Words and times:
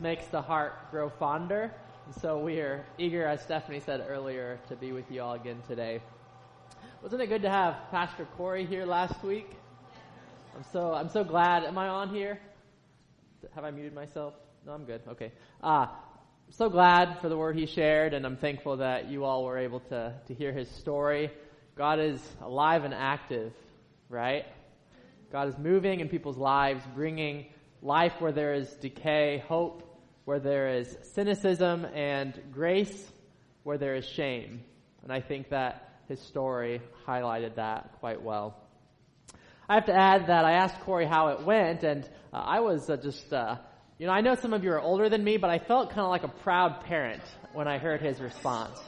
makes 0.00 0.26
the 0.28 0.40
heart 0.40 0.90
grow 0.90 1.10
fonder. 1.10 1.70
And 2.06 2.14
so 2.14 2.38
we 2.38 2.60
are 2.60 2.86
eager, 2.96 3.26
as 3.26 3.42
Stephanie 3.42 3.80
said 3.80 4.02
earlier, 4.08 4.58
to 4.68 4.76
be 4.76 4.92
with 4.92 5.10
you 5.10 5.20
all 5.20 5.34
again 5.34 5.62
today. 5.68 6.00
Wasn't 7.02 7.20
it 7.20 7.26
good 7.26 7.42
to 7.42 7.50
have 7.50 7.76
Pastor 7.90 8.26
Corey 8.38 8.64
here 8.64 8.86
last 8.86 9.22
week? 9.22 9.50
I'm 10.56 10.64
so 10.72 10.94
I'm 10.94 11.10
so 11.10 11.24
glad. 11.24 11.64
Am 11.64 11.76
I 11.76 11.88
on 11.88 12.08
here? 12.08 12.38
Have 13.54 13.64
I 13.64 13.70
muted 13.70 13.92
myself? 13.92 14.32
No, 14.64 14.72
I'm 14.72 14.86
good. 14.86 15.02
Okay. 15.08 15.30
Uh, 15.62 15.88
I'm 15.88 16.52
so 16.52 16.70
glad 16.70 17.20
for 17.20 17.28
the 17.28 17.36
word 17.36 17.54
he 17.54 17.66
shared, 17.66 18.14
and 18.14 18.24
I'm 18.24 18.38
thankful 18.38 18.78
that 18.78 19.10
you 19.10 19.24
all 19.24 19.44
were 19.44 19.58
able 19.58 19.80
to 19.80 20.14
to 20.26 20.34
hear 20.34 20.52
his 20.52 20.70
story. 20.70 21.30
God 21.76 22.00
is 22.00 22.26
alive 22.40 22.84
and 22.84 22.94
active, 22.94 23.52
right? 24.08 24.46
God 25.30 25.48
is 25.48 25.58
moving 25.58 26.00
in 26.00 26.08
people's 26.08 26.38
lives, 26.38 26.82
bringing 26.94 27.44
life 27.86 28.14
where 28.18 28.32
there 28.32 28.52
is 28.52 28.68
decay, 28.74 29.42
hope 29.46 29.84
where 30.24 30.40
there 30.40 30.76
is 30.76 30.96
cynicism, 31.14 31.84
and 31.94 32.38
grace 32.52 33.12
where 33.62 33.78
there 33.78 33.94
is 33.94 34.04
shame. 34.04 34.60
And 35.04 35.12
I 35.12 35.20
think 35.20 35.50
that 35.50 36.00
his 36.08 36.20
story 36.20 36.82
highlighted 37.06 37.54
that 37.54 37.92
quite 38.00 38.22
well. 38.22 38.56
I 39.68 39.74
have 39.76 39.86
to 39.86 39.94
add 39.94 40.26
that 40.26 40.44
I 40.44 40.54
asked 40.54 40.80
Corey 40.80 41.06
how 41.06 41.28
it 41.28 41.44
went, 41.44 41.84
and 41.84 42.04
uh, 42.32 42.38
I 42.38 42.58
was 42.60 42.90
uh, 42.90 42.96
just, 42.96 43.32
uh, 43.32 43.56
you 43.98 44.06
know, 44.06 44.12
I 44.12 44.20
know 44.20 44.34
some 44.34 44.52
of 44.52 44.64
you 44.64 44.72
are 44.72 44.80
older 44.80 45.08
than 45.08 45.22
me, 45.22 45.36
but 45.36 45.50
I 45.50 45.60
felt 45.60 45.90
kind 45.90 46.00
of 46.00 46.10
like 46.10 46.24
a 46.24 46.28
proud 46.42 46.84
parent 46.86 47.22
when 47.52 47.68
I 47.68 47.78
heard 47.78 48.02
his 48.02 48.20
response. 48.20 48.80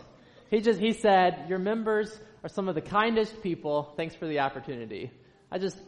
He 0.51 0.61
just, 0.61 0.81
he 0.81 0.93
said, 0.93 1.47
your 1.49 1.59
members 1.61 2.17
are 2.43 2.49
some 2.49 2.69
of 2.69 2.75
the 2.75 2.81
kindest 2.81 3.43
people. 3.43 3.93
Thanks 3.97 4.17
for 4.17 4.27
the 4.27 4.41
opportunity. 4.41 5.13
I 5.53 5.59
just, 5.59 5.79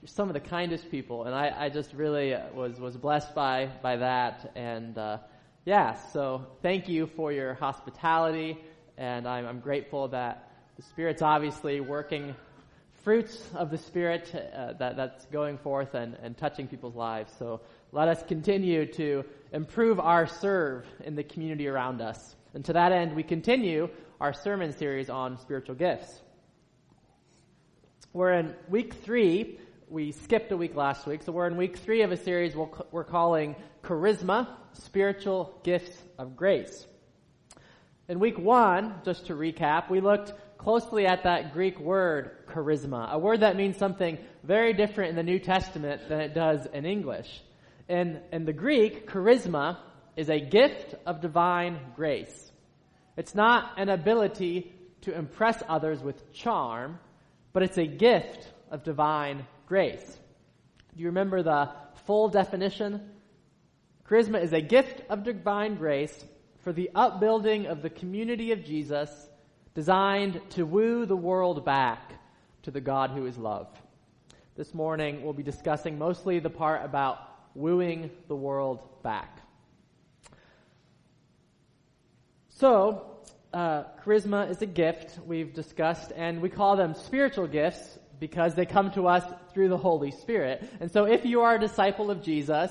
you're 0.00 0.08
some 0.08 0.28
of 0.28 0.34
the 0.34 0.40
kindest 0.40 0.90
people, 0.90 1.24
and 1.24 1.34
I, 1.34 1.64
I 1.64 1.68
just 1.70 1.92
really 1.92 2.34
was 2.54 2.78
was 2.78 2.96
blessed 2.96 3.34
by 3.34 3.68
by 3.82 3.96
that. 3.96 4.52
And 4.54 4.96
uh, 4.96 5.18
yeah, 5.64 5.94
so 6.12 6.46
thank 6.62 6.88
you 6.88 7.08
for 7.16 7.32
your 7.32 7.54
hospitality, 7.54 8.58
and 8.96 9.26
I'm, 9.26 9.44
I'm 9.44 9.60
grateful 9.60 10.08
that 10.08 10.52
the 10.76 10.82
Spirit's 10.82 11.22
obviously 11.22 11.80
working 11.80 12.36
fruits 13.02 13.42
of 13.54 13.70
the 13.70 13.78
Spirit 13.78 14.32
uh, 14.34 14.74
that 14.74 14.96
that's 14.96 15.26
going 15.26 15.58
forth 15.58 15.94
and 15.94 16.16
and 16.22 16.36
touching 16.36 16.68
people's 16.68 16.94
lives. 16.94 17.32
So 17.36 17.60
let 17.90 18.06
us 18.06 18.22
continue 18.22 18.86
to 18.92 19.24
improve 19.52 19.98
our 19.98 20.28
serve 20.28 20.86
in 21.04 21.16
the 21.16 21.24
community 21.24 21.66
around 21.66 22.00
us. 22.00 22.36
And 22.54 22.64
to 22.66 22.72
that 22.74 22.92
end, 22.92 23.16
we 23.16 23.24
continue 23.24 23.88
our 24.20 24.32
sermon 24.32 24.72
series 24.76 25.10
on 25.10 25.38
spiritual 25.38 25.74
gifts. 25.74 26.20
We're 28.12 28.32
in 28.32 28.54
week 28.68 28.94
three 28.94 29.58
we 29.90 30.12
skipped 30.12 30.52
a 30.52 30.56
week 30.56 30.74
last 30.74 31.06
week, 31.06 31.22
so 31.22 31.32
we're 31.32 31.46
in 31.46 31.56
week 31.56 31.78
three 31.78 32.02
of 32.02 32.12
a 32.12 32.16
series 32.16 32.54
we 32.54 32.66
we 32.92 33.00
are 33.00 33.04
calling 33.04 33.56
Charisma, 33.82 34.48
Spiritual 34.72 35.58
Gifts 35.62 35.96
of 36.18 36.36
Grace. 36.36 36.86
In 38.08 38.20
week 38.20 38.38
one, 38.38 38.94
just 39.04 39.26
to 39.26 39.34
recap, 39.34 39.88
we 39.88 40.00
looked 40.00 40.32
closely 40.58 41.06
at 41.06 41.24
that 41.24 41.54
Greek 41.54 41.78
word, 41.80 42.46
charisma, 42.48 43.10
a 43.10 43.18
word 43.18 43.40
that 43.40 43.56
means 43.56 43.78
something 43.78 44.18
very 44.44 44.74
different 44.74 45.10
in 45.10 45.16
the 45.16 45.22
New 45.22 45.38
Testament 45.38 46.08
than 46.08 46.20
it 46.20 46.34
does 46.34 46.66
in 46.66 46.84
English. 46.84 47.42
In, 47.88 48.20
in 48.30 48.44
the 48.44 48.52
Greek, 48.52 49.08
charisma 49.08 49.78
is 50.16 50.28
a 50.28 50.40
gift 50.40 50.94
of 51.06 51.22
divine 51.22 51.78
grace. 51.96 52.52
It's 53.16 53.34
not 53.34 53.72
an 53.78 53.88
ability 53.88 54.72
to 55.02 55.16
impress 55.16 55.62
others 55.66 56.02
with 56.02 56.32
charm, 56.32 56.98
but 57.54 57.62
it's 57.62 57.78
a 57.78 57.86
gift 57.86 58.48
of 58.70 58.84
divine 58.84 59.46
grace. 59.68 60.18
Do 60.96 61.02
you 61.02 61.08
remember 61.08 61.42
the 61.42 61.68
full 62.06 62.30
definition? 62.30 63.02
Charisma 64.08 64.42
is 64.42 64.54
a 64.54 64.62
gift 64.62 65.02
of 65.10 65.24
divine 65.24 65.74
grace 65.74 66.24
for 66.64 66.72
the 66.72 66.90
upbuilding 66.94 67.66
of 67.66 67.82
the 67.82 67.90
community 67.90 68.52
of 68.52 68.64
Jesus 68.64 69.10
designed 69.74 70.40
to 70.50 70.64
woo 70.64 71.04
the 71.04 71.14
world 71.14 71.66
back 71.66 72.14
to 72.62 72.70
the 72.70 72.80
God 72.80 73.10
who 73.10 73.26
is 73.26 73.36
love. 73.36 73.68
This 74.56 74.72
morning 74.72 75.22
we'll 75.22 75.34
be 75.34 75.42
discussing 75.42 75.98
mostly 75.98 76.38
the 76.38 76.48
part 76.48 76.82
about 76.82 77.18
wooing 77.54 78.10
the 78.26 78.36
world 78.36 79.02
back. 79.02 79.42
So, 82.48 83.18
uh, 83.52 83.84
charisma 84.02 84.50
is 84.50 84.62
a 84.62 84.66
gift 84.66 85.18
we've 85.26 85.52
discussed, 85.52 86.10
and 86.16 86.40
we 86.40 86.48
call 86.48 86.76
them 86.76 86.94
spiritual 86.94 87.46
gifts 87.46 87.98
because 88.20 88.54
they 88.54 88.66
come 88.66 88.90
to 88.92 89.06
us 89.06 89.24
through 89.52 89.68
the 89.68 89.76
Holy 89.76 90.10
Spirit. 90.10 90.68
And 90.80 90.90
so 90.90 91.04
if 91.04 91.24
you 91.24 91.42
are 91.42 91.56
a 91.56 91.60
disciple 91.60 92.10
of 92.10 92.22
Jesus, 92.22 92.70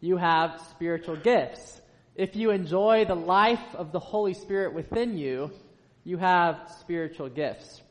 you 0.00 0.16
have 0.16 0.60
spiritual 0.70 1.16
gifts. 1.16 1.80
If 2.14 2.36
you 2.36 2.50
enjoy 2.50 3.04
the 3.04 3.14
life 3.14 3.74
of 3.74 3.92
the 3.92 4.00
Holy 4.00 4.34
Spirit 4.34 4.74
within 4.74 5.16
you, 5.16 5.50
you 6.04 6.16
have 6.16 6.70
spiritual 6.80 7.28
gifts. 7.28 7.82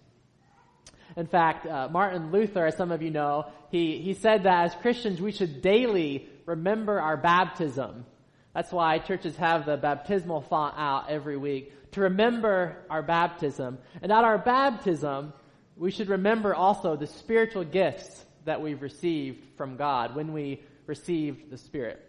In 1.16 1.28
fact, 1.28 1.66
uh, 1.66 1.88
Martin 1.90 2.32
Luther, 2.32 2.66
as 2.66 2.76
some 2.76 2.92
of 2.92 3.02
you 3.02 3.12
know, 3.12 3.46
he, 3.70 4.00
he 4.00 4.14
said 4.14 4.44
that 4.44 4.66
as 4.66 4.76
Christians 4.76 5.22
we 5.22 5.32
should 5.32 5.62
daily 5.62 6.28
remember 6.46 7.00
our 7.00 7.18
baptism. 7.18 8.06
That's 8.54 8.72
why 8.72 9.00
churches 9.00 9.36
have 9.38 9.66
the 9.66 9.78
baptismal 9.78 10.42
font 10.42 10.76
out 10.78 11.10
every 11.10 11.38
week 11.38 11.92
to 11.92 12.02
remember 12.02 12.78
our 12.90 13.02
baptism. 13.02 13.78
And 14.02 14.12
at 14.12 14.24
our 14.24 14.38
baptism, 14.38 15.34
we 15.78 15.92
should 15.92 16.10
remember 16.10 16.56
also 16.56 16.96
the 16.96 17.08
spiritual 17.08 17.64
gifts 17.64 18.26
that 18.46 18.62
we've 18.62 18.82
received 18.82 19.44
from 19.58 19.78
God 19.78 20.16
when 20.16 20.34
we 20.34 20.64
received 20.88 21.52
the 21.52 21.58
Spirit. 21.58 22.04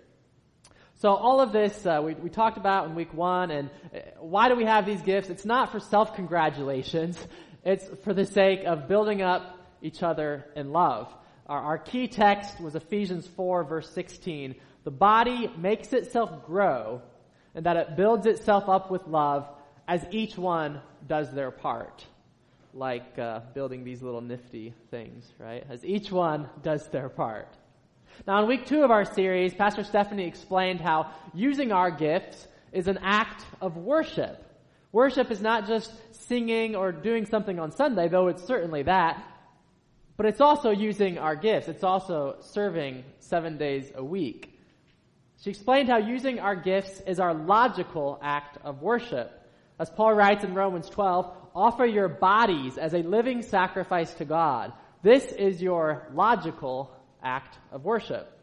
So 0.96 1.14
all 1.14 1.40
of 1.40 1.52
this 1.52 1.86
uh, 1.86 2.00
we, 2.04 2.14
we 2.14 2.30
talked 2.30 2.56
about 2.56 2.88
in 2.88 2.94
week 2.94 3.12
one, 3.12 3.50
and 3.50 3.70
uh, 3.94 3.98
why 4.20 4.48
do 4.48 4.56
we 4.56 4.64
have 4.64 4.86
these 4.86 5.02
gifts? 5.02 5.30
It's 5.30 5.44
not 5.44 5.70
for 5.72 5.80
self-congratulations. 5.80 7.18
It's 7.64 7.84
for 8.04 8.14
the 8.14 8.24
sake 8.24 8.64
of 8.64 8.88
building 8.88 9.20
up 9.20 9.58
each 9.82 10.02
other 10.02 10.46
in 10.54 10.70
love. 10.72 11.12
Our, 11.46 11.60
our 11.60 11.78
key 11.78 12.06
text 12.06 12.60
was 12.60 12.76
Ephesians 12.76 13.26
4 13.26 13.64
verse 13.64 13.90
16. 13.90 14.54
The 14.84 14.90
body 14.92 15.52
makes 15.58 15.92
itself 15.92 16.46
grow, 16.46 17.02
and 17.56 17.66
that 17.66 17.76
it 17.76 17.96
builds 17.96 18.26
itself 18.26 18.68
up 18.68 18.92
with 18.92 19.06
love 19.08 19.48
as 19.88 20.06
each 20.12 20.38
one 20.38 20.80
does 21.06 21.30
their 21.32 21.50
part 21.50 22.06
like 22.74 23.18
uh, 23.18 23.40
building 23.54 23.84
these 23.84 24.02
little 24.02 24.20
nifty 24.20 24.74
things, 24.90 25.24
right? 25.38 25.64
As 25.68 25.84
each 25.84 26.10
one 26.10 26.48
does 26.62 26.86
their 26.88 27.08
part. 27.08 27.56
Now, 28.26 28.42
in 28.42 28.48
week 28.48 28.66
two 28.66 28.82
of 28.82 28.90
our 28.90 29.04
series, 29.04 29.54
Pastor 29.54 29.84
Stephanie 29.84 30.26
explained 30.26 30.80
how 30.80 31.12
using 31.34 31.72
our 31.72 31.90
gifts 31.90 32.46
is 32.72 32.88
an 32.88 32.98
act 33.02 33.44
of 33.60 33.76
worship. 33.76 34.44
Worship 34.92 35.30
is 35.30 35.40
not 35.40 35.66
just 35.66 35.92
singing 36.26 36.74
or 36.74 36.92
doing 36.92 37.26
something 37.26 37.58
on 37.58 37.72
Sunday, 37.72 38.08
though 38.08 38.28
it's 38.28 38.44
certainly 38.44 38.82
that, 38.84 39.22
but 40.16 40.26
it's 40.26 40.40
also 40.40 40.70
using 40.70 41.18
our 41.18 41.36
gifts. 41.36 41.68
It's 41.68 41.84
also 41.84 42.36
serving 42.40 43.04
seven 43.20 43.56
days 43.56 43.92
a 43.94 44.02
week. 44.02 44.58
She 45.40 45.50
explained 45.50 45.88
how 45.88 45.98
using 45.98 46.40
our 46.40 46.56
gifts 46.56 47.00
is 47.06 47.20
our 47.20 47.32
logical 47.32 48.18
act 48.20 48.58
of 48.64 48.82
worship. 48.82 49.37
As 49.78 49.90
Paul 49.90 50.14
writes 50.14 50.44
in 50.44 50.54
Romans 50.54 50.88
12, 50.88 51.32
offer 51.54 51.86
your 51.86 52.08
bodies 52.08 52.78
as 52.78 52.94
a 52.94 52.98
living 52.98 53.42
sacrifice 53.42 54.12
to 54.14 54.24
God. 54.24 54.72
This 55.02 55.24
is 55.24 55.62
your 55.62 56.08
logical 56.12 56.90
act 57.22 57.58
of 57.70 57.84
worship. 57.84 58.34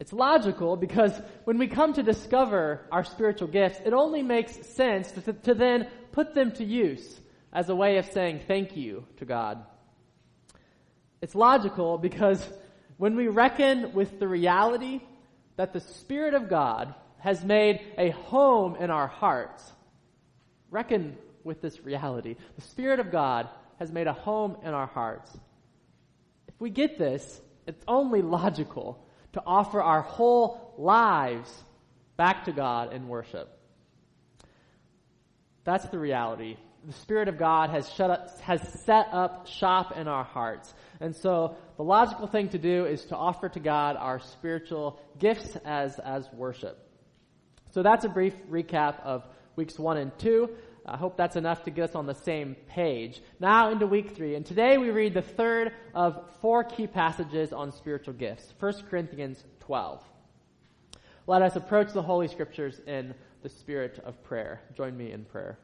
It's 0.00 0.12
logical 0.12 0.76
because 0.76 1.12
when 1.44 1.58
we 1.58 1.68
come 1.68 1.92
to 1.92 2.02
discover 2.02 2.86
our 2.90 3.04
spiritual 3.04 3.48
gifts, 3.48 3.78
it 3.84 3.92
only 3.92 4.22
makes 4.22 4.66
sense 4.68 5.12
to, 5.12 5.32
to, 5.32 5.54
then 5.54 5.88
put 6.10 6.34
them 6.34 6.52
to 6.52 6.64
use 6.64 7.20
as 7.52 7.68
a 7.68 7.76
way 7.76 7.98
of 7.98 8.06
saying 8.06 8.40
thank 8.48 8.76
you 8.76 9.04
to 9.18 9.24
God. 9.24 9.64
It's 11.20 11.34
logical 11.34 11.98
because 11.98 12.44
when 12.96 13.14
we 13.14 13.28
reckon 13.28 13.92
with 13.92 14.18
the 14.18 14.26
reality 14.26 15.02
that 15.56 15.74
the 15.74 15.80
Spirit 15.80 16.32
of 16.32 16.48
God 16.48 16.94
has 17.18 17.44
made 17.44 17.80
a 17.98 18.10
home 18.10 18.76
in 18.76 18.90
our 18.90 19.06
hearts, 19.06 19.70
Reckon 20.70 21.16
with 21.44 21.60
this 21.60 21.84
reality. 21.84 22.36
The 22.56 22.62
Spirit 22.62 23.00
of 23.00 23.10
God 23.10 23.48
has 23.78 23.90
made 23.90 24.06
a 24.06 24.12
home 24.12 24.56
in 24.62 24.74
our 24.74 24.86
hearts. 24.86 25.36
If 26.48 26.54
we 26.60 26.70
get 26.70 26.98
this, 26.98 27.40
it's 27.66 27.82
only 27.88 28.22
logical 28.22 29.04
to 29.32 29.42
offer 29.46 29.80
our 29.80 30.02
whole 30.02 30.74
lives 30.76 31.50
back 32.16 32.44
to 32.44 32.52
God 32.52 32.92
in 32.92 33.08
worship. 33.08 33.48
That's 35.64 35.86
the 35.86 35.98
reality. 35.98 36.56
The 36.84 36.92
Spirit 36.92 37.28
of 37.28 37.38
God 37.38 37.70
has, 37.70 37.90
shut 37.92 38.10
up, 38.10 38.40
has 38.40 38.60
set 38.84 39.08
up 39.12 39.46
shop 39.46 39.96
in 39.96 40.08
our 40.08 40.24
hearts. 40.24 40.72
And 41.00 41.14
so 41.14 41.56
the 41.76 41.84
logical 41.84 42.26
thing 42.26 42.48
to 42.50 42.58
do 42.58 42.86
is 42.86 43.04
to 43.06 43.16
offer 43.16 43.48
to 43.50 43.60
God 43.60 43.96
our 43.96 44.18
spiritual 44.18 44.98
gifts 45.18 45.56
as, 45.64 45.98
as 45.98 46.28
worship. 46.32 46.78
So 47.72 47.82
that's 47.82 48.04
a 48.04 48.08
brief 48.08 48.34
recap 48.50 49.00
of 49.04 49.24
weeks 49.60 49.78
one 49.78 49.98
and 49.98 50.18
two. 50.18 50.48
I 50.86 50.96
hope 50.96 51.18
that's 51.18 51.36
enough 51.36 51.64
to 51.64 51.70
get 51.70 51.90
us 51.90 51.94
on 51.94 52.06
the 52.06 52.14
same 52.14 52.56
page. 52.66 53.20
Now 53.40 53.70
into 53.70 53.86
week 53.86 54.16
three, 54.16 54.36
and 54.36 54.46
today 54.46 54.78
we 54.78 54.88
read 54.88 55.12
the 55.12 55.20
third 55.20 55.74
of 55.94 56.18
four 56.40 56.64
key 56.64 56.86
passages 56.86 57.52
on 57.52 57.70
spiritual 57.70 58.14
gifts. 58.14 58.54
1 58.58 58.84
Corinthians 58.88 59.44
12. 59.60 60.02
Let 61.26 61.42
us 61.42 61.56
approach 61.56 61.92
the 61.92 62.00
Holy 62.00 62.26
Scriptures 62.26 62.80
in 62.86 63.12
the 63.42 63.50
spirit 63.50 64.00
of 64.02 64.24
prayer. 64.24 64.62
Join 64.74 64.96
me 64.96 65.12
in 65.12 65.26
prayer. 65.26 65.58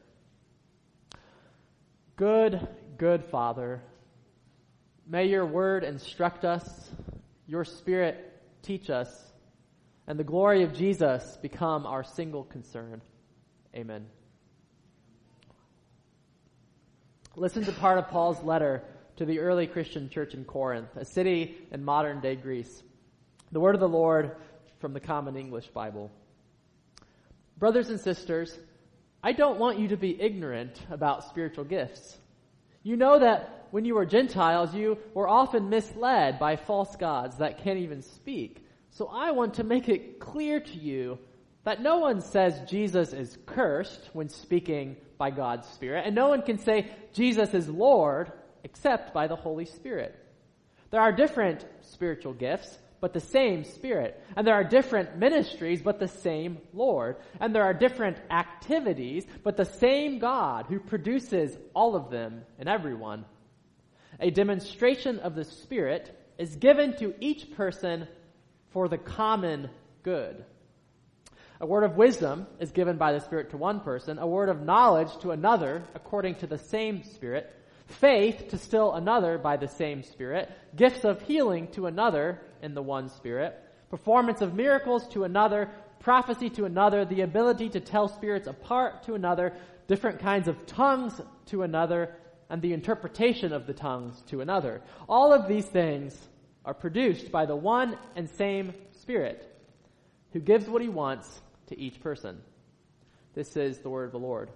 Good, 2.15 2.67
good 2.99 3.23
Father, 3.25 3.81
may 5.07 5.25
your 5.25 5.47
word 5.47 5.83
instruct 5.83 6.45
us, 6.45 6.91
your 7.47 7.65
spirit 7.65 8.43
teach 8.61 8.91
us, 8.91 9.09
and 10.05 10.19
the 10.19 10.23
glory 10.23 10.61
of 10.61 10.75
Jesus 10.75 11.39
become 11.41 11.87
our 11.87 12.03
single 12.03 12.43
concern. 12.43 13.01
Amen. 13.77 14.07
Listen 17.35 17.63
to 17.65 17.71
part 17.73 17.99
of 17.99 18.07
Paul's 18.07 18.41
letter 18.41 18.81
to 19.17 19.25
the 19.25 19.37
early 19.37 19.67
Christian 19.67 20.09
church 20.09 20.33
in 20.33 20.45
Corinth, 20.45 20.89
a 20.95 21.05
city 21.05 21.55
in 21.71 21.85
modern 21.85 22.19
day 22.19 22.35
Greece. 22.35 22.81
The 23.51 23.59
word 23.59 23.75
of 23.75 23.81
the 23.81 23.87
Lord 23.87 24.35
from 24.79 24.93
the 24.93 24.99
Common 24.99 25.37
English 25.37 25.67
Bible. 25.67 26.09
Brothers 27.59 27.89
and 27.89 27.99
sisters, 27.99 28.57
I 29.21 29.33
don't 29.33 29.59
want 29.59 29.77
you 29.77 29.89
to 29.89 29.97
be 29.97 30.19
ignorant 30.19 30.81
about 30.89 31.29
spiritual 31.29 31.63
gifts. 31.63 32.17
You 32.81 32.95
know 32.95 33.19
that 33.19 33.67
when 33.69 33.85
you 33.85 33.93
were 33.93 34.07
Gentiles, 34.07 34.73
you 34.73 34.97
were 35.13 35.29
often 35.29 35.69
misled 35.69 36.39
by 36.39 36.55
false 36.55 36.95
gods 36.95 37.37
that 37.37 37.63
can't 37.63 37.77
even 37.77 38.01
speak. 38.01 38.65
So 38.89 39.07
I 39.13 39.29
want 39.31 39.53
to 39.55 39.63
make 39.63 39.87
it 39.87 40.19
clear 40.19 40.59
to 40.59 40.77
you 40.79 41.19
that 41.67 41.81
no 41.81 41.97
one 41.97 42.21
says 42.21 42.61
Jesus 42.69 43.11
is 43.11 43.37
cursed 43.45 44.09
when 44.13 44.29
speaking 44.29 44.95
by 45.17 45.31
God's 45.31 45.67
Spirit, 45.67 46.05
and 46.05 46.15
no 46.15 46.29
one 46.29 46.41
can 46.41 46.59
say 46.59 46.89
Jesus 47.11 47.53
is 47.53 47.67
Lord 47.67 48.31
except 48.63 49.13
by 49.13 49.27
the 49.27 49.35
Holy 49.35 49.65
Spirit. 49.65 50.15
There 50.91 51.01
are 51.01 51.11
different 51.11 51.65
spiritual 51.81 52.31
gifts, 52.31 52.77
but 53.01 53.11
the 53.11 53.19
same 53.19 53.65
Spirit. 53.65 54.17
And 54.37 54.47
there 54.47 54.53
are 54.53 54.63
different 54.63 55.17
ministries, 55.17 55.81
but 55.81 55.99
the 55.99 56.07
same 56.07 56.59
Lord. 56.71 57.17
And 57.41 57.53
there 57.53 57.65
are 57.65 57.73
different 57.73 58.15
activities, 58.31 59.25
but 59.43 59.57
the 59.57 59.65
same 59.65 60.19
God 60.19 60.67
who 60.69 60.79
produces 60.79 61.57
all 61.73 61.97
of 61.97 62.09
them 62.09 62.43
in 62.59 62.69
everyone. 62.69 63.25
A 64.21 64.31
demonstration 64.31 65.19
of 65.19 65.35
the 65.35 65.43
Spirit 65.43 66.17
is 66.37 66.55
given 66.55 66.95
to 66.99 67.13
each 67.19 67.51
person 67.57 68.07
for 68.69 68.87
the 68.87 68.97
common 68.97 69.69
good. 70.01 70.45
A 71.59 71.65
word 71.65 71.83
of 71.83 71.97
wisdom 71.97 72.45
is 72.59 72.71
given 72.71 72.97
by 72.97 73.13
the 73.13 73.19
Spirit 73.19 73.49
to 73.49 73.57
one 73.57 73.79
person, 73.79 74.19
a 74.19 74.27
word 74.27 74.49
of 74.49 74.61
knowledge 74.61 75.17
to 75.21 75.31
another 75.31 75.83
according 75.95 76.35
to 76.35 76.47
the 76.47 76.59
same 76.59 77.01
Spirit, 77.01 77.51
faith 77.87 78.49
to 78.49 78.59
still 78.59 78.93
another 78.93 79.39
by 79.39 79.57
the 79.57 79.67
same 79.67 80.03
Spirit, 80.03 80.51
gifts 80.75 81.03
of 81.03 81.21
healing 81.23 81.67
to 81.69 81.87
another 81.87 82.41
in 82.61 82.75
the 82.75 82.81
one 82.81 83.09
Spirit, 83.09 83.59
performance 83.89 84.41
of 84.41 84.53
miracles 84.53 85.07
to 85.07 85.23
another, 85.23 85.71
prophecy 85.99 86.51
to 86.51 86.65
another, 86.65 87.05
the 87.05 87.21
ability 87.21 87.69
to 87.69 87.79
tell 87.79 88.07
spirits 88.07 88.45
apart 88.45 89.01
to 89.03 89.15
another, 89.15 89.53
different 89.87 90.19
kinds 90.19 90.47
of 90.47 90.67
tongues 90.67 91.19
to 91.47 91.63
another, 91.63 92.13
and 92.51 92.61
the 92.61 92.73
interpretation 92.73 93.51
of 93.51 93.65
the 93.65 93.73
tongues 93.73 94.21
to 94.27 94.41
another. 94.41 94.81
All 95.09 95.33
of 95.33 95.47
these 95.47 95.65
things 95.65 96.15
are 96.63 96.75
produced 96.75 97.31
by 97.31 97.47
the 97.47 97.55
one 97.55 97.97
and 98.15 98.29
same 98.29 98.75
Spirit 98.91 99.51
who 100.33 100.39
gives 100.39 100.69
what 100.69 100.83
he 100.83 100.89
wants 100.89 101.41
to 101.67 101.79
each 101.79 101.99
person. 101.99 102.41
This 103.33 103.55
is 103.55 103.79
the 103.79 103.89
word 103.89 104.05
of 104.05 104.11
the 104.11 104.19
Lord. 104.19 104.49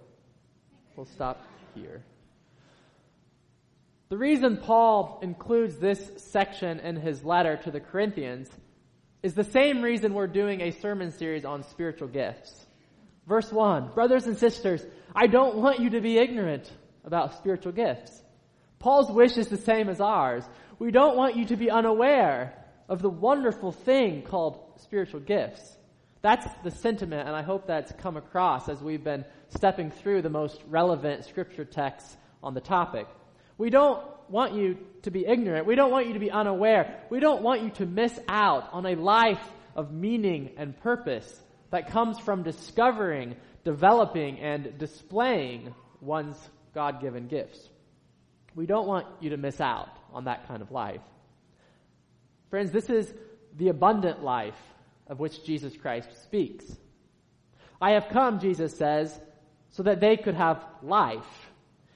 We'll 0.95 1.05
stop 1.05 1.45
here. 1.75 2.03
The 4.09 4.17
reason 4.17 4.57
Paul 4.57 5.19
includes 5.21 5.77
this 5.77 6.11
section 6.17 6.79
in 6.79 6.97
his 6.97 7.23
letter 7.23 7.57
to 7.63 7.71
the 7.71 7.79
Corinthians 7.79 8.49
is 9.23 9.33
the 9.33 9.43
same 9.43 9.81
reason 9.81 10.13
we're 10.13 10.27
doing 10.27 10.61
a 10.61 10.71
sermon 10.71 11.11
series 11.11 11.45
on 11.45 11.63
spiritual 11.63 12.07
gifts. 12.07 12.65
Verse 13.27 13.51
1 13.51 13.91
Brothers 13.93 14.25
and 14.27 14.37
sisters, 14.37 14.85
I 15.15 15.27
don't 15.27 15.57
want 15.57 15.79
you 15.79 15.91
to 15.91 16.01
be 16.01 16.17
ignorant 16.17 16.69
about 17.05 17.37
spiritual 17.37 17.71
gifts. 17.71 18.21
Paul's 18.79 19.11
wish 19.11 19.37
is 19.37 19.47
the 19.47 19.57
same 19.57 19.89
as 19.89 20.01
ours. 20.01 20.43
We 20.79 20.91
don't 20.91 21.15
want 21.15 21.37
you 21.37 21.45
to 21.45 21.55
be 21.55 21.69
unaware 21.69 22.53
of 22.89 23.01
the 23.01 23.09
wonderful 23.09 23.71
thing 23.71 24.23
called 24.23 24.59
spiritual 24.77 25.19
gifts. 25.19 25.77
That's 26.21 26.47
the 26.63 26.71
sentiment, 26.71 27.27
and 27.27 27.35
I 27.35 27.41
hope 27.41 27.65
that's 27.65 27.91
come 27.93 28.15
across 28.15 28.69
as 28.69 28.81
we've 28.81 29.03
been 29.03 29.25
stepping 29.49 29.89
through 29.89 30.21
the 30.21 30.29
most 30.29 30.61
relevant 30.67 31.25
scripture 31.25 31.65
texts 31.65 32.15
on 32.43 32.53
the 32.53 32.61
topic. 32.61 33.07
We 33.57 33.71
don't 33.71 34.03
want 34.29 34.53
you 34.53 34.77
to 35.03 35.11
be 35.11 35.25
ignorant. 35.25 35.65
We 35.65 35.75
don't 35.75 35.91
want 35.91 36.07
you 36.07 36.13
to 36.13 36.19
be 36.19 36.29
unaware. 36.29 37.01
We 37.09 37.19
don't 37.19 37.41
want 37.41 37.63
you 37.63 37.69
to 37.71 37.85
miss 37.85 38.17
out 38.27 38.69
on 38.71 38.85
a 38.85 38.95
life 38.95 39.41
of 39.75 39.91
meaning 39.91 40.51
and 40.57 40.79
purpose 40.79 41.41
that 41.71 41.89
comes 41.89 42.19
from 42.19 42.43
discovering, 42.43 43.35
developing, 43.63 44.39
and 44.39 44.77
displaying 44.77 45.73
one's 46.01 46.37
God 46.75 47.01
given 47.01 47.27
gifts. 47.27 47.67
We 48.55 48.65
don't 48.65 48.87
want 48.87 49.07
you 49.21 49.31
to 49.31 49.37
miss 49.37 49.59
out 49.59 49.89
on 50.13 50.25
that 50.25 50.47
kind 50.47 50.61
of 50.61 50.71
life. 50.71 51.01
Friends, 52.49 52.71
this 52.71 52.89
is 52.89 53.11
the 53.57 53.69
abundant 53.69 54.23
life 54.23 54.59
of 55.11 55.19
which 55.19 55.43
Jesus 55.43 55.75
Christ 55.75 56.09
speaks. 56.23 56.65
I 57.81 57.91
have 57.91 58.07
come, 58.09 58.39
Jesus 58.39 58.75
says, 58.77 59.13
so 59.71 59.83
that 59.83 59.99
they 59.99 60.15
could 60.15 60.35
have 60.35 60.63
life. 60.81 61.51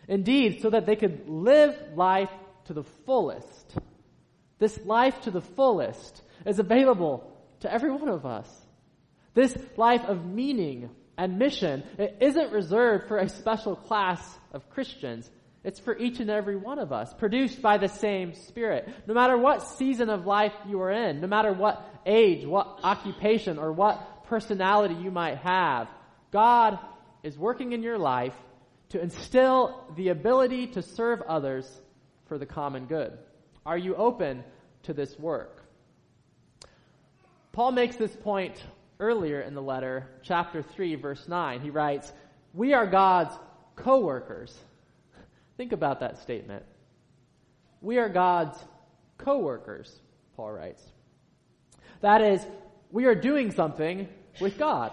Indeed, 0.08 0.62
so 0.62 0.70
that 0.70 0.86
they 0.86 0.98
could 0.98 1.28
live 1.28 1.76
life 1.96 2.30
to 2.66 2.74
the 2.74 2.84
fullest. 3.06 3.78
This 4.60 4.78
life 4.86 5.20
to 5.22 5.32
the 5.32 5.42
fullest 5.42 6.22
is 6.46 6.60
available 6.60 7.32
to 7.62 7.72
every 7.72 7.90
one 7.90 8.10
of 8.10 8.26
us. 8.26 8.50
This 9.34 9.56
life 9.78 10.04
of 10.04 10.26
meaning 10.26 10.90
and 11.18 11.40
mission 11.40 11.84
it 11.98 12.18
isn't 12.20 12.52
reserved 12.52 13.08
for 13.08 13.18
a 13.18 13.30
special 13.30 13.78
class 13.78 14.22
of 14.52 14.70
Christians. 14.70 15.30
It's 15.66 15.80
for 15.80 15.98
each 15.98 16.20
and 16.20 16.30
every 16.30 16.56
one 16.56 16.78
of 16.78 16.94
us, 16.94 17.12
produced 17.16 17.60
by 17.60 17.80
the 17.80 17.90
same 17.90 18.36
Spirit. 18.36 18.88
No 19.08 19.16
matter 19.16 19.36
what 19.36 19.68
season 19.78 20.12
of 20.12 20.28
life 20.28 20.54
you 20.68 20.80
are 20.82 20.92
in, 20.92 21.22
no 21.22 21.28
matter 21.28 21.52
what 21.52 21.84
age, 22.06 22.46
what 22.46 22.82
occupation, 22.84 23.58
or 23.58 23.72
what 23.72 24.26
personality 24.26 24.94
you 24.94 25.10
might 25.10 25.40
have, 25.40 25.90
God 26.32 26.78
is 27.24 27.36
working 27.36 27.72
in 27.72 27.82
your 27.82 27.98
life 27.98 28.36
to 28.90 29.02
instill 29.02 29.84
the 29.96 30.10
ability 30.10 30.68
to 30.68 30.84
serve 30.84 31.24
others 31.24 31.68
for 32.28 32.38
the 32.38 32.46
common 32.46 32.86
good. 32.86 33.18
Are 33.66 33.78
you 33.78 33.96
open 33.96 34.44
to 34.84 34.94
this 34.94 35.18
work? 35.18 35.64
Paul 37.54 37.72
makes 37.72 37.96
this 37.96 38.16
point 38.16 38.64
earlier 39.00 39.42
in 39.42 39.56
the 39.56 39.64
letter, 39.64 40.08
chapter 40.22 40.62
3, 40.62 40.94
verse 40.96 41.28
9. 41.28 41.62
He 41.62 41.72
writes, 41.72 42.14
We 42.54 42.74
are 42.74 42.86
God's 42.86 43.36
co 43.76 44.02
workers. 44.02 44.56
Think 45.58 45.72
about 45.72 46.02
that 46.02 46.22
statement. 46.22 46.64
We 47.82 47.98
are 47.98 48.10
God's 48.10 48.58
co 49.18 49.40
workers, 49.40 49.94
Paul 50.36 50.52
writes. 50.52 50.82
That 52.02 52.22
is, 52.22 52.46
we 52.92 53.06
are 53.06 53.16
doing 53.16 53.52
something 53.52 54.08
with 54.40 54.58
God. 54.58 54.92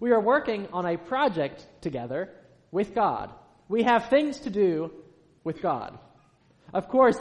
We 0.00 0.10
are 0.12 0.20
working 0.20 0.68
on 0.72 0.86
a 0.86 0.96
project 0.96 1.66
together 1.82 2.30
with 2.70 2.94
God. 2.94 3.30
We 3.68 3.82
have 3.82 4.08
things 4.08 4.40
to 4.40 4.50
do 4.50 4.90
with 5.44 5.60
God. 5.60 5.98
Of 6.72 6.88
course, 6.88 7.18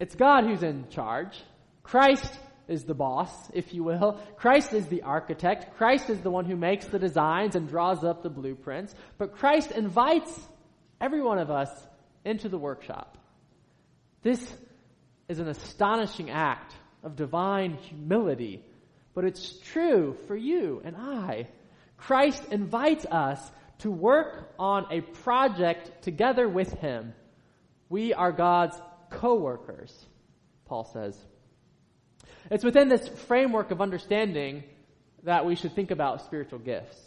it's 0.00 0.14
God 0.14 0.44
who's 0.44 0.62
in 0.62 0.88
charge. 0.88 1.40
Christ 1.82 2.32
is 2.68 2.84
the 2.84 2.94
boss, 2.94 3.30
if 3.54 3.72
you 3.72 3.84
will. 3.84 4.20
Christ 4.36 4.72
is 4.72 4.86
the 4.86 5.02
architect. 5.02 5.76
Christ 5.76 6.10
is 6.10 6.20
the 6.20 6.30
one 6.30 6.44
who 6.44 6.56
makes 6.56 6.86
the 6.86 6.98
designs 6.98 7.54
and 7.54 7.68
draws 7.68 8.02
up 8.02 8.22
the 8.22 8.30
blueprints. 8.30 8.94
But 9.18 9.36
Christ 9.36 9.70
invites 9.70 10.40
every 11.00 11.22
one 11.22 11.38
of 11.38 11.50
us 11.50 11.70
into 12.24 12.48
the 12.48 12.58
workshop. 12.58 13.18
This 14.22 14.52
is 15.28 15.38
an 15.38 15.48
astonishing 15.48 16.30
act 16.30 16.74
of 17.02 17.16
divine 17.16 17.74
humility, 17.74 18.64
but 19.14 19.24
it's 19.24 19.58
true 19.72 20.16
for 20.26 20.36
you 20.36 20.82
and 20.84 20.96
I. 20.96 21.48
Christ 21.96 22.42
invites 22.50 23.06
us 23.06 23.40
to 23.78 23.90
work 23.90 24.52
on 24.58 24.86
a 24.90 25.00
project 25.00 26.02
together 26.02 26.48
with 26.48 26.72
Him. 26.72 27.14
We 27.88 28.14
are 28.14 28.32
God's 28.32 28.80
co-workers, 29.10 29.94
Paul 30.66 30.84
says. 30.92 31.16
It's 32.50 32.64
within 32.64 32.88
this 32.88 33.06
framework 33.08 33.70
of 33.70 33.80
understanding 33.80 34.64
that 35.22 35.46
we 35.46 35.56
should 35.56 35.74
think 35.74 35.90
about 35.90 36.24
spiritual 36.24 36.58
gifts. 36.58 36.98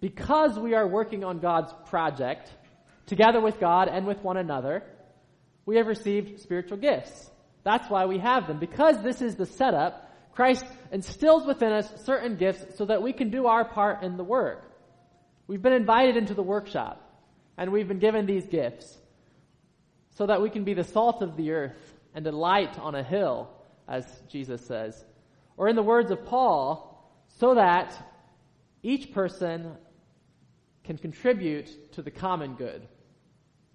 Because 0.00 0.58
we 0.58 0.74
are 0.74 0.86
working 0.86 1.24
on 1.24 1.38
God's 1.38 1.72
project, 1.86 2.50
together 3.06 3.40
with 3.40 3.60
God 3.60 3.88
and 3.88 4.06
with 4.06 4.18
one 4.22 4.36
another, 4.36 4.82
we 5.66 5.76
have 5.76 5.86
received 5.86 6.40
spiritual 6.40 6.78
gifts. 6.78 7.30
That's 7.64 7.88
why 7.88 8.06
we 8.06 8.18
have 8.18 8.46
them. 8.46 8.58
Because 8.58 9.02
this 9.02 9.22
is 9.22 9.36
the 9.36 9.46
setup, 9.46 10.10
Christ 10.32 10.64
instills 10.90 11.46
within 11.46 11.72
us 11.72 11.88
certain 12.04 12.36
gifts 12.36 12.76
so 12.76 12.86
that 12.86 13.02
we 13.02 13.12
can 13.12 13.30
do 13.30 13.46
our 13.46 13.64
part 13.64 14.02
in 14.02 14.16
the 14.16 14.24
work. 14.24 14.64
We've 15.46 15.62
been 15.62 15.72
invited 15.72 16.16
into 16.16 16.34
the 16.34 16.42
workshop, 16.42 17.00
and 17.56 17.72
we've 17.72 17.88
been 17.88 17.98
given 17.98 18.26
these 18.26 18.46
gifts 18.46 18.98
so 20.16 20.26
that 20.26 20.42
we 20.42 20.50
can 20.50 20.64
be 20.64 20.74
the 20.74 20.84
salt 20.84 21.22
of 21.22 21.36
the 21.36 21.52
earth 21.52 21.94
and 22.14 22.26
a 22.26 22.32
light 22.32 22.78
on 22.78 22.94
a 22.94 23.02
hill, 23.02 23.50
as 23.88 24.04
Jesus 24.28 24.64
says. 24.66 25.04
Or 25.56 25.68
in 25.68 25.76
the 25.76 25.82
words 25.82 26.10
of 26.10 26.24
Paul, 26.24 26.88
so 27.38 27.54
that 27.54 27.94
each 28.82 29.12
person 29.12 29.72
can 30.84 30.98
contribute 30.98 31.92
to 31.92 32.02
the 32.02 32.10
common 32.10 32.54
good. 32.54 32.86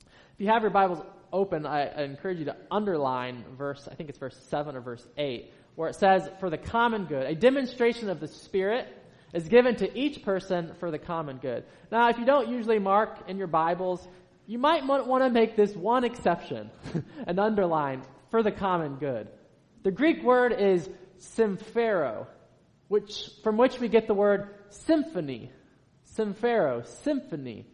If 0.06 0.42
you 0.42 0.48
have 0.48 0.62
your 0.62 0.72
Bibles 0.72 1.02
open, 1.32 1.66
I, 1.66 1.88
I, 1.88 2.04
encourage 2.04 2.40
you 2.40 2.46
to 2.46 2.56
underline 2.70 3.44
verse, 3.58 3.88
I 3.92 3.96
think 3.96 4.10
it's 4.10 4.20
verse 4.20 4.38
7 4.50 4.76
or 4.76 4.82
verse 4.82 5.06
8, 5.18 5.52
where 5.76 5.90
it 5.90 5.96
says, 5.96 6.30
for 6.40 6.50
the 6.50 6.58
common 6.58 7.06
good. 7.06 7.26
A 7.26 7.36
demonstration 7.36 8.10
of 8.10 8.20
the 8.20 8.28
Spirit 8.28 8.88
is 9.34 9.48
given 9.48 9.76
to 9.78 9.98
each 9.98 10.24
person 10.24 10.74
for 10.80 10.92
the 10.92 11.00
common 11.00 11.38
good. 11.38 11.64
Now, 11.92 12.10
if 12.10 12.18
you 12.18 12.26
don't 12.26 12.50
usually 12.50 12.80
mark 12.80 13.28
in 13.28 13.38
your 13.38 13.48
Bibles, 13.48 14.06
you 14.46 14.58
might 14.58 14.86
want 14.86 15.24
to 15.24 15.30
make 15.30 15.56
this 15.56 15.76
one 15.76 16.04
exception 16.04 16.72
and 17.28 17.40
underline 17.40 18.04
for 18.32 18.44
the 18.44 18.52
common 18.52 18.96
good. 18.96 19.28
The 19.84 19.92
Greek 19.92 20.24
word 20.24 20.54
is 20.54 20.90
symphero, 21.20 22.28
which, 22.88 23.30
from 23.44 23.58
which 23.58 23.80
we 23.80 23.90
get 23.90 24.08
the 24.08 24.14
word 24.14 24.50
symphony. 24.70 25.52
Symphero, 26.18 26.86
symphony. 27.04 27.66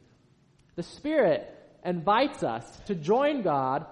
The 0.75 0.83
Spirit 0.83 1.49
invites 1.85 2.43
us 2.43 2.65
to 2.87 2.95
join 2.95 3.41
God 3.41 3.85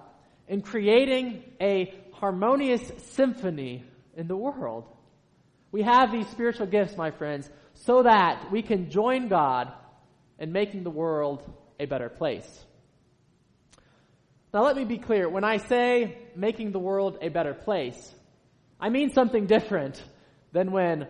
in 0.46 0.62
creating 0.62 1.42
a 1.60 1.94
harmonious 2.12 2.82
symphony 3.14 3.84
in 4.16 4.28
the 4.28 4.36
world. 4.36 4.84
We 5.70 5.82
have 5.82 6.12
these 6.12 6.28
spiritual 6.28 6.66
gifts, 6.66 6.96
my 6.96 7.10
friends, 7.10 7.48
so 7.74 8.02
that 8.02 8.52
we 8.52 8.62
can 8.62 8.90
join 8.90 9.28
God 9.28 9.72
in 10.38 10.52
making 10.52 10.84
the 10.84 10.90
world 10.90 11.42
a 11.80 11.86
better 11.86 12.10
place. 12.10 12.64
Now 14.52 14.64
let 14.64 14.76
me 14.76 14.84
be 14.84 14.98
clear. 14.98 15.30
When 15.30 15.44
I 15.44 15.56
say 15.56 16.18
making 16.36 16.72
the 16.72 16.78
world 16.78 17.16
a 17.22 17.30
better 17.30 17.54
place, 17.54 18.14
I 18.78 18.90
mean 18.90 19.12
something 19.14 19.46
different 19.46 20.02
than 20.52 20.72
when 20.72 21.08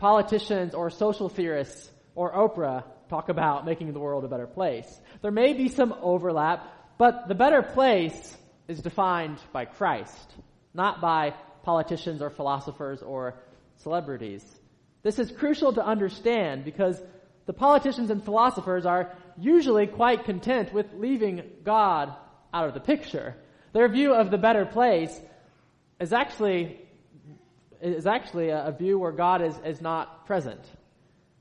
politicians 0.00 0.74
or 0.74 0.90
social 0.90 1.28
theorists 1.28 1.91
or 2.14 2.32
Oprah 2.32 2.84
talk 3.08 3.28
about 3.28 3.66
making 3.66 3.92
the 3.92 4.00
world 4.00 4.24
a 4.24 4.28
better 4.28 4.46
place. 4.46 5.00
There 5.20 5.30
may 5.30 5.52
be 5.52 5.68
some 5.68 5.94
overlap, 6.00 6.66
but 6.98 7.28
the 7.28 7.34
better 7.34 7.62
place 7.62 8.36
is 8.68 8.80
defined 8.80 9.38
by 9.52 9.64
Christ, 9.64 10.34
not 10.74 11.00
by 11.00 11.34
politicians 11.62 12.22
or 12.22 12.30
philosophers 12.30 13.02
or 13.02 13.34
celebrities. 13.76 14.44
This 15.02 15.18
is 15.18 15.30
crucial 15.30 15.72
to 15.74 15.84
understand 15.84 16.64
because 16.64 17.00
the 17.46 17.52
politicians 17.52 18.10
and 18.10 18.24
philosophers 18.24 18.86
are 18.86 19.16
usually 19.36 19.86
quite 19.86 20.24
content 20.24 20.72
with 20.72 20.86
leaving 20.94 21.42
God 21.64 22.14
out 22.54 22.68
of 22.68 22.74
the 22.74 22.80
picture. 22.80 23.34
Their 23.72 23.88
view 23.88 24.14
of 24.14 24.30
the 24.30 24.38
better 24.38 24.64
place 24.64 25.20
is 25.98 26.12
actually 26.12 26.78
is 27.80 28.06
actually 28.06 28.50
a, 28.50 28.72
view 28.78 28.96
where 28.96 29.10
God 29.10 29.42
is, 29.42 29.58
is 29.64 29.80
not 29.80 30.24
present. 30.24 30.60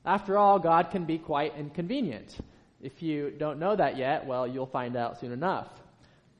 After 0.06 0.38
all, 0.38 0.60
God 0.60 0.92
can 0.92 1.06
be 1.06 1.18
quite 1.18 1.56
inconvenient. 1.58 2.36
If 2.82 3.04
you 3.04 3.32
don't 3.32 3.60
know 3.60 3.76
that 3.76 3.98
yet, 3.98 4.26
well, 4.26 4.48
you'll 4.48 4.66
find 4.66 4.96
out 4.96 5.20
soon 5.20 5.32
enough. 5.32 5.70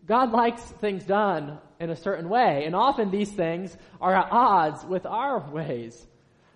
God 0.06 0.32
likes 0.32 0.62
things 0.64 1.04
done 1.04 1.60
in 1.80 1.92
a 1.92 1.96
certain 1.96 2.28
way, 2.28 2.64
and 2.66 2.76
often 2.76 3.12
these 3.12 3.32
things 3.32 3.76
are 4.00 4.16
at 4.16 4.32
odds 4.32 4.84
with 4.84 5.06
our 5.06 5.40
ways. 5.52 6.08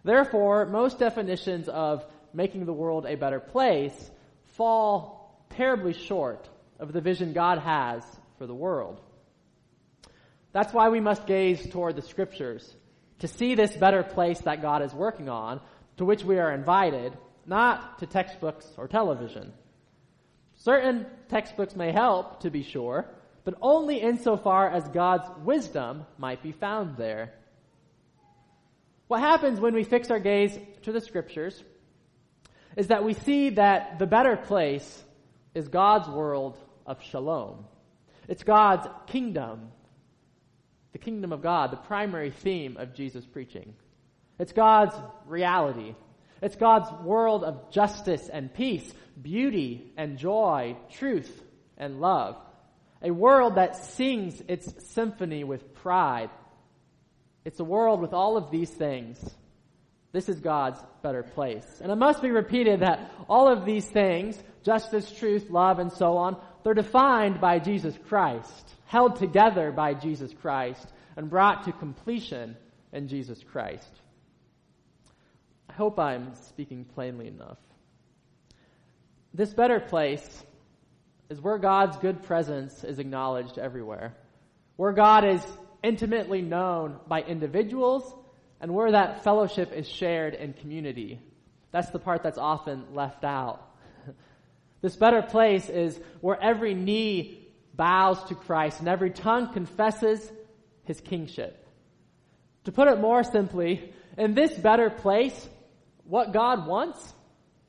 Therefore, 0.03 0.65
most 0.65 0.97
definitions 0.97 1.69
of 1.69 2.05
making 2.33 2.65
the 2.65 2.73
world 2.73 3.05
a 3.05 3.15
better 3.15 3.39
place 3.39 4.11
fall 4.55 5.45
terribly 5.51 5.93
short 5.93 6.49
of 6.79 6.91
the 6.91 7.01
vision 7.01 7.33
God 7.33 7.59
has 7.59 8.03
for 8.37 8.47
the 8.47 8.55
world. 8.55 8.99
That's 10.51 10.73
why 10.73 10.89
we 10.89 10.99
must 10.99 11.27
gaze 11.27 11.67
toward 11.69 11.95
the 11.95 12.01
scriptures 12.01 12.75
to 13.19 13.27
see 13.27 13.55
this 13.55 13.75
better 13.75 14.03
place 14.03 14.39
that 14.41 14.61
God 14.61 14.81
is 14.81 14.93
working 14.93 15.29
on, 15.29 15.61
to 15.97 16.05
which 16.05 16.23
we 16.23 16.39
are 16.39 16.51
invited, 16.51 17.17
not 17.45 17.99
to 17.99 18.05
textbooks 18.05 18.67
or 18.77 18.87
television. 18.87 19.53
Certain 20.55 21.05
textbooks 21.29 21.75
may 21.75 21.91
help, 21.91 22.41
to 22.41 22.49
be 22.49 22.63
sure, 22.63 23.05
but 23.43 23.55
only 23.61 23.97
insofar 23.97 24.69
as 24.69 24.87
God's 24.87 25.27
wisdom 25.43 26.05
might 26.17 26.41
be 26.41 26.51
found 26.51 26.97
there. 26.97 27.33
What 29.07 29.19
happens 29.19 29.59
when 29.59 29.75
we 29.75 29.83
fix 29.83 30.09
our 30.09 30.19
gaze 30.19 30.57
to 30.83 30.91
the 30.91 31.01
scriptures 31.01 31.63
is 32.75 32.87
that 32.87 33.03
we 33.03 33.13
see 33.13 33.51
that 33.51 33.99
the 33.99 34.07
better 34.07 34.35
place 34.35 35.03
is 35.53 35.67
God's 35.67 36.09
world 36.09 36.57
of 36.85 37.01
shalom. 37.03 37.65
It's 38.27 38.43
God's 38.43 38.87
kingdom 39.07 39.71
the 40.95 40.99
kingdom 40.99 41.33
of 41.33 41.41
God, 41.41 41.71
the 41.71 41.75
primary 41.75 42.31
theme 42.31 42.77
of 42.77 42.93
Jesus' 42.93 43.25
preaching. 43.25 43.73
It's 44.39 44.51
God's 44.51 44.95
reality. 45.25 45.95
It's 46.41 46.55
God's 46.55 46.91
world 47.03 47.43
of 47.43 47.71
justice 47.71 48.29
and 48.31 48.53
peace, 48.53 48.91
beauty 49.21 49.91
and 49.97 50.17
joy, 50.17 50.75
truth 50.91 51.31
and 51.77 51.99
love. 51.99 52.37
A 53.01 53.11
world 53.11 53.55
that 53.55 53.75
sings 53.75 54.41
its 54.47 54.87
symphony 54.87 55.43
with 55.43 55.73
pride. 55.75 56.29
It's 57.43 57.59
a 57.59 57.65
world 57.65 58.01
with 58.01 58.13
all 58.13 58.37
of 58.37 58.51
these 58.51 58.69
things. 58.69 59.17
This 60.11 60.29
is 60.29 60.39
God's 60.39 60.79
better 61.03 61.23
place. 61.23 61.65
And 61.81 61.91
it 61.91 61.95
must 61.95 62.21
be 62.21 62.31
repeated 62.31 62.81
that 62.81 63.11
all 63.29 63.47
of 63.47 63.65
these 63.65 63.85
things, 63.85 64.41
justice, 64.63 65.11
truth, 65.11 65.49
love, 65.49 65.79
and 65.79 65.91
so 65.91 66.17
on, 66.17 66.37
they're 66.63 66.73
defined 66.73 67.39
by 67.39 67.59
Jesus 67.59 67.95
Christ 68.07 68.75
held 68.85 69.17
together 69.17 69.71
by 69.71 69.93
Jesus 69.93 70.33
Christ, 70.41 70.87
and 71.17 71.29
brought 71.29 71.65
to 71.65 71.71
completion 71.71 72.55
in 72.93 73.07
Jesus 73.07 73.43
Christ. 73.51 73.89
I 75.75 75.77
hope 75.77 75.99
I'm 75.99 76.33
speaking 76.35 76.85
plainly 76.85 77.27
enough. 77.27 77.57
This 79.33 79.53
better 79.53 79.81
place 79.81 80.25
is 81.29 81.41
where 81.41 81.57
God's 81.57 81.97
good 81.97 82.23
presence 82.23 82.85
is 82.85 82.97
acknowledged 82.97 83.57
everywhere, 83.57 84.15
where 84.77 84.93
God 84.93 85.25
is 85.25 85.45
intimately 85.83 86.41
known 86.41 86.97
by 87.09 87.23
individuals, 87.23 88.09
and 88.61 88.73
where 88.73 88.93
that 88.93 89.25
fellowship 89.25 89.73
is 89.73 89.85
shared 89.85 90.33
in 90.33 90.53
community. 90.53 91.19
That's 91.71 91.89
the 91.89 91.99
part 91.99 92.23
that's 92.23 92.37
often 92.37 92.93
left 92.93 93.25
out. 93.25 93.75
this 94.81 94.95
better 94.95 95.23
place 95.23 95.67
is 95.67 95.99
where 96.21 96.41
every 96.41 96.73
knee 96.73 97.49
bows 97.73 98.23
to 98.29 98.35
Christ 98.35 98.79
and 98.79 98.87
every 98.87 99.09
tongue 99.09 99.51
confesses 99.51 100.31
his 100.85 101.01
kingship. 101.01 101.67
To 102.63 102.71
put 102.71 102.87
it 102.87 103.01
more 103.01 103.25
simply, 103.25 103.91
in 104.17 104.35
this 104.35 104.53
better 104.53 104.89
place, 104.89 105.49
what 106.05 106.33
God 106.33 106.67
wants 106.67 107.13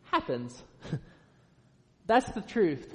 happens. 0.04 0.62
That's 2.06 2.30
the 2.30 2.40
truth, 2.40 2.86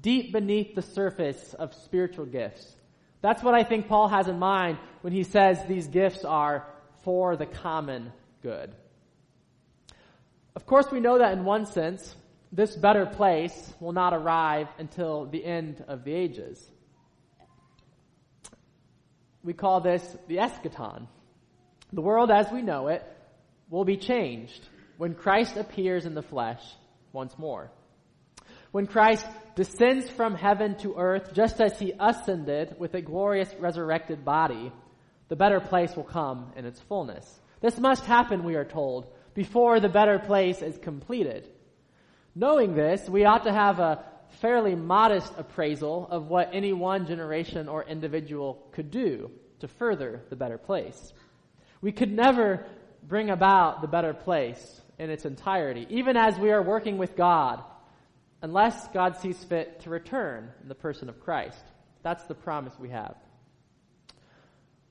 deep 0.00 0.32
beneath 0.32 0.74
the 0.74 0.82
surface 0.82 1.54
of 1.54 1.74
spiritual 1.74 2.26
gifts. 2.26 2.74
That's 3.22 3.42
what 3.42 3.54
I 3.54 3.64
think 3.64 3.88
Paul 3.88 4.08
has 4.08 4.28
in 4.28 4.38
mind 4.38 4.78
when 5.02 5.12
he 5.12 5.22
says 5.22 5.58
these 5.66 5.86
gifts 5.86 6.24
are 6.24 6.66
for 7.02 7.36
the 7.36 7.46
common 7.46 8.12
good. 8.42 8.72
Of 10.54 10.66
course, 10.66 10.86
we 10.90 11.00
know 11.00 11.18
that 11.18 11.32
in 11.32 11.44
one 11.44 11.66
sense, 11.66 12.14
this 12.52 12.74
better 12.74 13.06
place 13.06 13.74
will 13.80 13.92
not 13.92 14.14
arrive 14.14 14.68
until 14.78 15.26
the 15.26 15.44
end 15.44 15.84
of 15.88 16.04
the 16.04 16.12
ages. 16.12 16.64
We 19.42 19.52
call 19.52 19.80
this 19.80 20.02
the 20.28 20.36
eschaton. 20.36 21.06
The 21.92 22.00
world 22.00 22.30
as 22.30 22.50
we 22.50 22.62
know 22.62 22.88
it 22.88 23.04
will 23.70 23.84
be 23.84 23.96
changed 23.96 24.68
when 24.96 25.14
Christ 25.14 25.56
appears 25.56 26.06
in 26.06 26.14
the 26.14 26.22
flesh 26.22 26.62
once 27.12 27.36
more. 27.38 27.70
When 28.72 28.86
Christ 28.86 29.26
descends 29.54 30.08
from 30.10 30.34
heaven 30.34 30.76
to 30.78 30.96
earth 30.96 31.32
just 31.32 31.60
as 31.60 31.78
he 31.78 31.92
ascended 31.98 32.76
with 32.78 32.94
a 32.94 33.00
glorious 33.00 33.52
resurrected 33.58 34.24
body, 34.24 34.72
the 35.28 35.36
better 35.36 35.60
place 35.60 35.96
will 35.96 36.04
come 36.04 36.52
in 36.56 36.66
its 36.66 36.80
fullness. 36.80 37.40
This 37.60 37.78
must 37.78 38.04
happen, 38.04 38.44
we 38.44 38.54
are 38.54 38.64
told, 38.64 39.06
before 39.34 39.80
the 39.80 39.88
better 39.88 40.18
place 40.18 40.62
is 40.62 40.76
completed. 40.78 41.48
Knowing 42.34 42.74
this, 42.74 43.08
we 43.08 43.24
ought 43.24 43.44
to 43.44 43.52
have 43.52 43.78
a 43.78 44.04
fairly 44.40 44.74
modest 44.74 45.32
appraisal 45.38 46.06
of 46.10 46.28
what 46.28 46.50
any 46.52 46.72
one 46.72 47.06
generation 47.06 47.68
or 47.68 47.84
individual 47.84 48.66
could 48.72 48.90
do 48.90 49.30
to 49.60 49.68
further 49.68 50.20
the 50.28 50.36
better 50.36 50.58
place. 50.58 51.12
We 51.80 51.92
could 51.92 52.12
never 52.12 52.66
bring 53.02 53.30
about 53.30 53.80
the 53.80 53.88
better 53.88 54.12
place 54.12 54.82
in 54.98 55.10
its 55.10 55.24
entirety, 55.24 55.86
even 55.90 56.16
as 56.16 56.38
we 56.38 56.50
are 56.50 56.62
working 56.62 56.98
with 56.98 57.16
God, 57.16 57.62
unless 58.42 58.88
God 58.88 59.16
sees 59.16 59.42
fit 59.44 59.80
to 59.80 59.90
return 59.90 60.50
in 60.62 60.68
the 60.68 60.74
person 60.74 61.08
of 61.08 61.20
Christ. 61.20 61.62
That's 62.02 62.24
the 62.24 62.34
promise 62.34 62.72
we 62.78 62.90
have. 62.90 63.16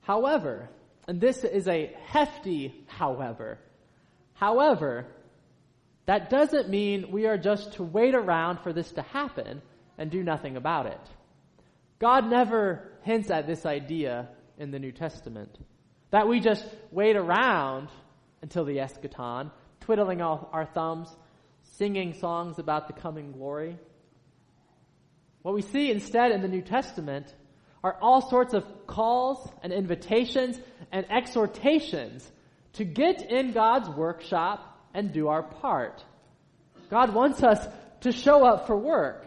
However, 0.00 0.68
and 1.08 1.20
this 1.20 1.44
is 1.44 1.66
a 1.66 1.92
hefty 2.06 2.84
however, 2.86 3.58
however, 4.34 5.06
that 6.06 6.30
doesn't 6.30 6.68
mean 6.68 7.10
we 7.10 7.26
are 7.26 7.38
just 7.38 7.74
to 7.74 7.82
wait 7.82 8.14
around 8.14 8.60
for 8.60 8.72
this 8.72 8.92
to 8.92 9.02
happen 9.02 9.60
and 9.98 10.10
do 10.10 10.22
nothing 10.22 10.56
about 10.56 10.86
it. 10.86 11.00
God 11.98 12.30
never 12.30 12.92
hints 13.02 13.30
at 13.30 13.46
this 13.46 13.66
idea 13.66 14.28
in 14.58 14.70
the 14.70 14.78
New 14.78 14.92
Testament. 14.92 15.58
That 16.10 16.28
we 16.28 16.40
just 16.40 16.64
wait 16.92 17.16
around 17.16 17.88
until 18.42 18.64
the 18.64 18.76
eschaton 18.76 19.50
twiddling 19.80 20.20
our 20.20 20.68
thumbs, 20.74 21.08
singing 21.76 22.14
songs 22.14 22.58
about 22.58 22.86
the 22.86 22.92
coming 22.92 23.32
glory. 23.32 23.78
What 25.42 25.54
we 25.54 25.62
see 25.62 25.90
instead 25.90 26.32
in 26.32 26.42
the 26.42 26.48
New 26.48 26.62
Testament 26.62 27.32
are 27.84 27.96
all 28.00 28.28
sorts 28.28 28.52
of 28.52 28.64
calls 28.86 29.48
and 29.62 29.72
invitations 29.72 30.58
and 30.90 31.06
exhortations 31.10 32.28
to 32.72 32.84
get 32.84 33.30
in 33.30 33.52
God's 33.52 33.88
workshop 33.88 34.80
and 34.92 35.12
do 35.12 35.28
our 35.28 35.42
part. 35.42 36.04
God 36.90 37.14
wants 37.14 37.42
us 37.42 37.64
to 38.00 38.12
show 38.12 38.44
up 38.44 38.66
for 38.66 38.76
work, 38.76 39.24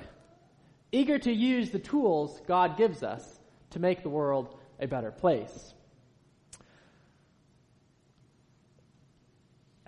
eager 0.91 1.17
to 1.19 1.31
use 1.31 1.69
the 1.69 1.79
tools 1.79 2.39
God 2.47 2.77
gives 2.77 3.01
us 3.01 3.39
to 3.71 3.79
make 3.79 4.03
the 4.03 4.09
world 4.09 4.55
a 4.79 4.87
better 4.87 5.11
place. 5.11 5.73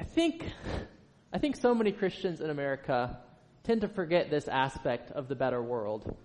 I 0.01 0.03
think, 0.03 0.43
I 1.31 1.37
think 1.37 1.55
so 1.55 1.75
many 1.75 1.91
Christians 1.91 2.41
in 2.41 2.49
America 2.49 3.19
tend 3.63 3.81
to 3.81 3.87
forget 3.87 4.31
this 4.31 4.47
aspect 4.47 5.11
of 5.11 5.27
the 5.27 5.35
better 5.35 5.61
world. 5.61 6.17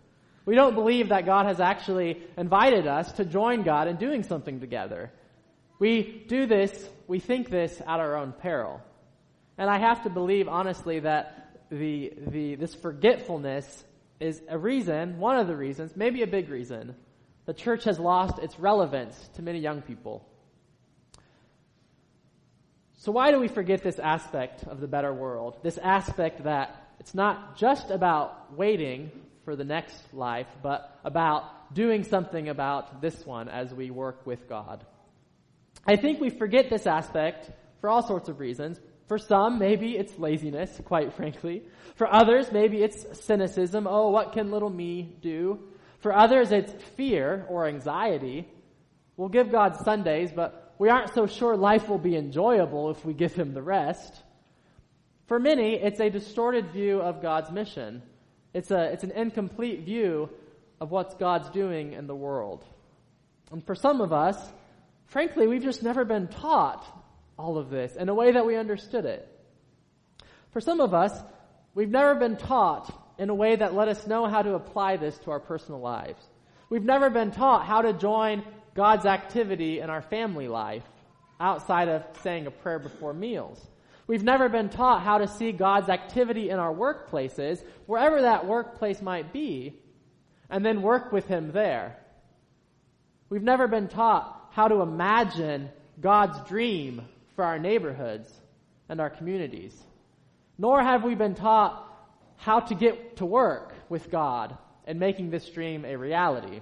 We 0.47 0.55
don't 0.55 0.75
believe 0.75 1.11
that 1.11 1.27
God 1.27 1.45
has 1.45 1.61
actually 1.61 2.23
invited 2.39 2.87
us 2.87 3.13
to 3.13 3.27
join 3.27 3.65
God 3.65 3.87
in 3.87 3.97
doing 3.97 4.23
something 4.23 4.61
together. 4.61 5.13
We 5.79 6.25
do 6.27 6.47
this, 6.47 6.89
we 7.07 7.19
think 7.19 7.51
this 7.51 7.79
at 7.83 8.01
our 8.01 8.17
own 8.17 8.33
peril. 8.33 8.81
And 9.59 9.69
I 9.69 9.79
have 9.79 10.05
to 10.05 10.09
believe 10.09 10.49
honestly 10.49 11.01
that 11.01 11.67
the, 11.71 12.15
the, 12.29 12.55
this 12.55 12.75
forgetfulness 12.75 13.85
is 14.21 14.41
a 14.49 14.57
reason, 14.57 15.19
one 15.19 15.39
of 15.39 15.49
the 15.49 15.57
reasons, 15.57 15.95
maybe 15.95 16.23
a 16.23 16.27
big 16.27 16.49
reason, 16.49 16.97
the 17.45 17.53
church 17.53 17.85
has 17.85 17.99
lost 17.99 18.39
its 18.39 18.59
relevance 18.59 19.29
to 19.35 19.43
many 19.43 19.59
young 19.59 19.83
people. 19.83 20.27
So 23.07 23.13
why 23.13 23.31
do 23.31 23.39
we 23.39 23.47
forget 23.47 23.85
this 23.85 24.01
aspect 24.01 24.65
of 24.65 24.81
the 24.81 24.89
better 24.89 25.15
world? 25.15 25.59
This 25.63 25.79
aspect 25.79 26.43
that 26.43 26.89
it's 26.99 27.15
not 27.15 27.57
just 27.57 27.93
about 27.93 28.57
waiting 28.57 29.13
for 29.45 29.55
the 29.55 29.63
next 29.63 30.13
life, 30.13 30.49
but 30.61 30.99
about 31.05 31.73
doing 31.73 32.03
something 32.03 32.49
about 32.49 33.01
this 33.01 33.25
one 33.25 33.49
as 33.49 33.73
we 33.73 33.93
work 33.93 34.27
with 34.27 34.49
God. 34.49 34.85
I 35.87 35.95
think 35.95 36.21
we 36.21 36.31
forget 36.31 36.69
this 36.69 36.85
aspect 36.85 37.49
for 37.81 37.89
all 37.91 38.05
sorts 38.05 38.29
of 38.29 38.41
reasons. 38.41 38.81
For 39.07 39.19
some, 39.19 39.61
maybe 39.61 39.97
it's 39.97 40.19
laziness, 40.19 40.81
quite 40.85 41.13
frankly. 41.15 41.63
For 41.95 42.13
others, 42.13 42.51
maybe 42.51 42.83
it's 42.83 43.25
cynicism. 43.25 43.87
Oh, 43.87 44.11
what 44.11 44.33
can 44.33 44.51
little 44.51 44.69
me 44.69 45.17
do? 45.23 45.61
For 46.01 46.13
others, 46.13 46.51
it's 46.51 46.73
fear 46.97 47.47
or 47.49 47.69
anxiety. 47.69 48.49
We'll 49.17 49.29
give 49.29 49.53
God 49.53 49.77
Sundays, 49.85 50.33
but 50.35 50.66
we 50.79 50.89
aren't 50.89 51.15
so 51.15 51.27
sure 51.27 51.57
life 51.57 51.89
will 51.89 51.99
be 51.99 52.17
enjoyable 52.17 52.91
if 52.91 53.05
we 53.05 53.15
give 53.15 53.35
Him 53.35 53.55
the 53.55 53.63
rest. 53.63 54.15
For 55.27 55.39
many, 55.39 55.75
it's 55.75 56.01
a 56.01 56.11
distorted 56.11 56.71
view 56.71 57.01
of 57.01 57.23
God's 57.23 57.51
mission. 57.51 58.03
It's, 58.55 58.71
a, 58.71 58.93
it's 58.93 59.05
an 59.05 59.11
incomplete 59.11 59.85
view 59.85 60.31
of 60.81 60.91
what 60.91 61.19
God's 61.19 61.51
doing 61.51 61.93
in 61.93 62.07
the 62.07 62.15
world. 62.15 62.65
And 63.51 63.65
for 63.65 63.75
some 63.75 64.01
of 64.01 64.13
us, 64.13 64.37
frankly, 65.07 65.47
we've 65.47 65.63
just 65.63 65.83
never 65.83 66.05
been 66.05 66.29
taught 66.29 66.85
all 67.39 67.59
of 67.59 67.71
this 67.71 67.97
in 67.97 68.09
a 68.09 68.15
way 68.15 68.33
that 68.33 68.47
we 68.47 68.57
understood 68.57 69.05
it. 69.05 69.29
For 70.53 70.61
some 70.61 70.81
of 70.81 70.95
us, 70.95 71.13
we've 71.75 71.91
never 71.91 72.15
been 72.15 72.37
taught 72.37 72.93
in 73.19 73.31
a 73.31 73.35
way 73.35 73.57
that 73.57 73.75
let 73.75 73.89
us 73.89 74.07
know 74.07 74.27
how 74.27 74.43
to 74.43 74.55
apply 74.55 74.97
this 74.97 75.17
to 75.19 75.31
our 75.31 75.41
personal 75.41 75.81
lives. 75.81 76.23
We've 76.69 76.85
never 76.85 77.11
been 77.11 77.31
taught 77.31 77.67
how 77.67 77.83
to 77.83 77.93
join 77.93 78.45
God's 78.77 79.07
activity 79.07 79.81
in 79.81 79.91
our 79.91 80.03
family 80.03 80.47
life 80.47 80.85
outside 81.41 81.89
of 81.89 82.05
saying 82.23 82.47
a 82.47 82.51
prayer 82.51 82.79
before 82.79 83.13
meals. 83.15 83.61
We've 84.07 84.23
never 84.23 84.49
been 84.49 84.69
taught 84.69 85.03
how 85.03 85.19
to 85.19 85.27
see 85.27 85.51
God's 85.51 85.89
activity 85.89 86.51
in 86.51 86.59
our 86.59 86.73
workplaces, 86.73 87.65
wherever 87.87 88.23
that 88.23 88.47
workplace 88.47 89.03
might 89.03 89.33
be, 89.33 89.81
and 90.49 90.65
then 90.65 90.83
work 90.83 91.11
with 91.11 91.27
Him 91.27 91.51
there. 91.53 91.97
We've 93.29 93.43
never 93.43 93.67
been 93.67 93.89
taught 93.89 94.51
how 94.53 94.69
to 94.69 94.83
imagine 94.83 95.71
God's 96.01 96.39
dream 96.49 97.03
for 97.35 97.45
our 97.45 97.59
neighborhoods 97.59 98.33
and 98.89 99.01
our 99.01 99.11
communities. 99.11 99.77
Nor 100.59 100.83
have 100.83 101.03
we 101.03 101.15
been 101.15 101.35
taught 101.35 101.83
how 102.37 102.61
to 102.61 102.75
get 102.75 103.17
to 103.17 103.27
work 103.27 103.75
with 103.89 104.11
God 104.11 104.57
and 104.87 105.01
making 105.01 105.31
this 105.31 105.49
dream 105.51 105.85
a 105.85 105.97
reality. 105.97 106.61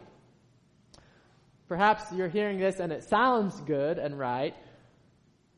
Perhaps 1.68 2.12
you're 2.12 2.28
hearing 2.28 2.58
this 2.58 2.78
and 2.80 2.92
it 2.92 3.04
sounds 3.04 3.58
good 3.62 3.98
and 3.98 4.18
right, 4.18 4.54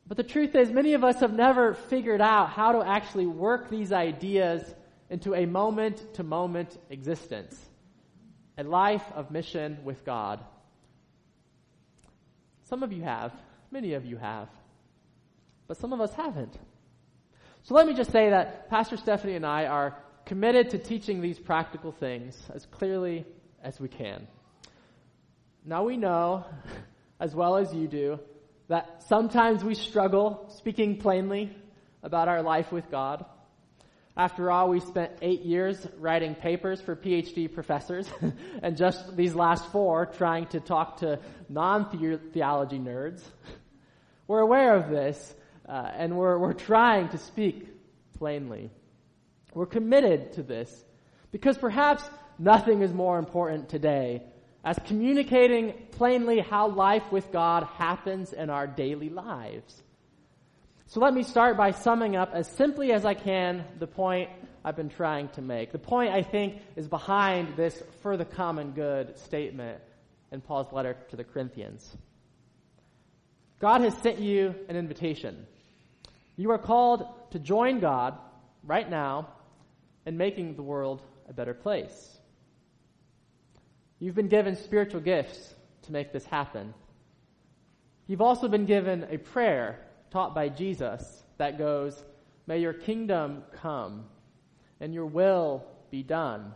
but 0.09 0.17
the 0.17 0.23
truth 0.23 0.55
is, 0.55 0.71
many 0.71 0.95
of 0.95 1.03
us 1.03 1.21
have 1.21 1.33
never 1.33 1.75
figured 1.75 2.21
out 2.21 2.51
how 2.51 2.73
to 2.73 2.87
actually 2.87 3.27
work 3.27 3.69
these 3.69 3.93
ideas 3.93 4.63
into 5.11 5.35
a 5.35 5.47
moment 5.47 6.15
to 6.15 6.23
moment 6.23 6.79
existence, 6.91 7.59
a 8.57 8.63
life 8.63 9.05
of 9.15 9.31
mission 9.31 9.79
with 9.85 10.05
God. 10.05 10.41
Some 12.65 12.83
of 12.83 12.93
you 12.93 13.03
have, 13.03 13.33
many 13.73 13.95
of 13.95 14.05
you 14.05 14.17
have, 14.17 14.49
but 15.67 15.77
some 15.77 15.93
of 15.93 16.01
us 16.01 16.13
haven't. 16.15 16.57
So 17.65 17.75
let 17.75 17.87
me 17.87 17.95
just 17.95 18.13
say 18.13 18.31
that 18.31 18.71
Pastor 18.71 18.97
Stephanie 18.97 19.35
and 19.35 19.47
I 19.47 19.67
are 19.67 19.99
committed 20.25 20.71
to 20.71 20.79
teaching 20.79 21.21
these 21.21 21.39
practical 21.39 21.91
things 21.91 22.41
as 22.55 22.65
clearly 22.67 23.25
as 23.63 23.81
we 23.81 23.89
can. 23.89 24.29
Now 25.69 25.83
we 25.83 25.97
know, 25.97 26.45
as 27.21 27.35
well 27.35 27.57
as 27.57 27.75
you 27.75 27.89
do, 27.89 28.21
that 28.69 29.03
sometimes 29.09 29.65
we 29.65 29.75
struggle 29.75 30.47
speaking 30.57 30.99
plainly 30.99 31.51
about 32.05 32.29
our 32.29 32.41
life 32.41 32.71
with 32.71 32.89
God. 32.89 33.25
After 34.17 34.49
all, 34.49 34.69
we 34.69 34.79
spent 34.79 35.11
eight 35.23 35.43
years 35.43 35.85
writing 35.99 36.37
papers 36.37 36.81
for 36.81 36.95
PhD 36.95 37.53
professors, 37.53 38.09
and 38.63 38.77
just 38.77 39.17
these 39.17 39.35
last 39.35 39.67
four 39.73 40.07
trying 40.07 40.47
to 40.47 40.61
talk 40.61 40.99
to 40.99 41.19
non-theology 41.49 42.79
nerds. 42.79 43.21
We're 44.29 44.41
aware 44.41 44.77
of 44.77 44.89
this, 44.89 45.35
uh, 45.69 45.91
and 45.95 46.17
we're, 46.17 46.37
we're 46.37 46.53
trying 46.53 47.11
to 47.11 47.19
speak 47.19 47.69
plainly. 48.19 48.71
We're 49.55 49.67
committed 49.67 50.33
to 50.33 50.43
this, 50.43 50.85
because 51.31 51.57
perhaps 51.57 52.03
nothing 52.37 52.83
is 52.83 52.93
more 52.93 53.21
important 53.21 53.69
today 53.69 54.25
as 54.67 54.77
communicating 54.85 55.73
plainly 55.93 56.41
how 56.41 56.67
life 56.67 57.13
with 57.13 57.31
God 57.31 57.63
happens 57.79 58.33
in 58.33 58.51
our 58.51 58.67
daily 58.67 59.09
lives. 59.09 59.81
So 60.89 60.99
let 60.99 61.15
me 61.15 61.23
start 61.23 61.57
by 61.57 61.71
summing 61.71 62.17
up 62.17 62.33
as 62.35 62.49
simply 62.49 62.91
as 62.93 63.05
I 63.05 63.15
can 63.15 63.65
the 63.79 63.87
point 63.87 64.29
I've 64.65 64.75
been 64.75 64.89
trying 64.89 65.29
to 65.31 65.41
make. 65.41 65.71
The 65.71 65.79
point 65.79 66.13
I 66.13 66.23
think 66.23 66.61
is 66.75 66.89
behind 66.89 67.57
this 67.57 67.81
for 68.03 68.17
the 68.17 68.25
common 68.25 68.73
good 68.73 69.17
statement 69.19 69.81
in 70.33 70.41
Paul's 70.41 70.73
letter 70.73 70.97
to 71.11 71.17
the 71.17 71.23
Corinthians. 71.23 71.97
God 73.61 73.83
has 73.83 73.97
sent 73.99 74.19
you 74.19 74.53
an 74.69 74.75
invitation. 74.75 75.47
You 76.37 76.51
are 76.51 76.59
called 76.59 77.07
to 77.31 77.39
join 77.39 77.79
God 77.79 78.19
right 78.65 78.91
now 78.91 79.29
in 80.05 80.17
making 80.17 80.57
the 80.57 80.63
world 80.63 81.03
a 81.29 81.33
better 81.33 81.55
place. 81.55 82.16
You've 83.99 84.15
been 84.15 84.29
given 84.29 84.57
spiritual 84.57 85.01
gifts 85.01 85.55
to 85.83 85.93
make 85.93 86.13
this 86.13 86.27
happen. 86.27 86.75
You've 88.07 88.21
also 88.21 88.49
been 88.49 88.67
given 88.67 89.07
a 89.11 89.19
prayer 89.19 89.81
taught 90.11 90.35
by 90.35 90.49
Jesus 90.49 91.23
that 91.39 91.59
goes, 91.59 92.05
May 92.47 92.59
your 92.59 92.73
kingdom 92.73 93.43
come 93.61 94.05
and 94.81 94.95
your 94.95 95.07
will 95.07 95.65
be 95.91 96.03
done 96.03 96.53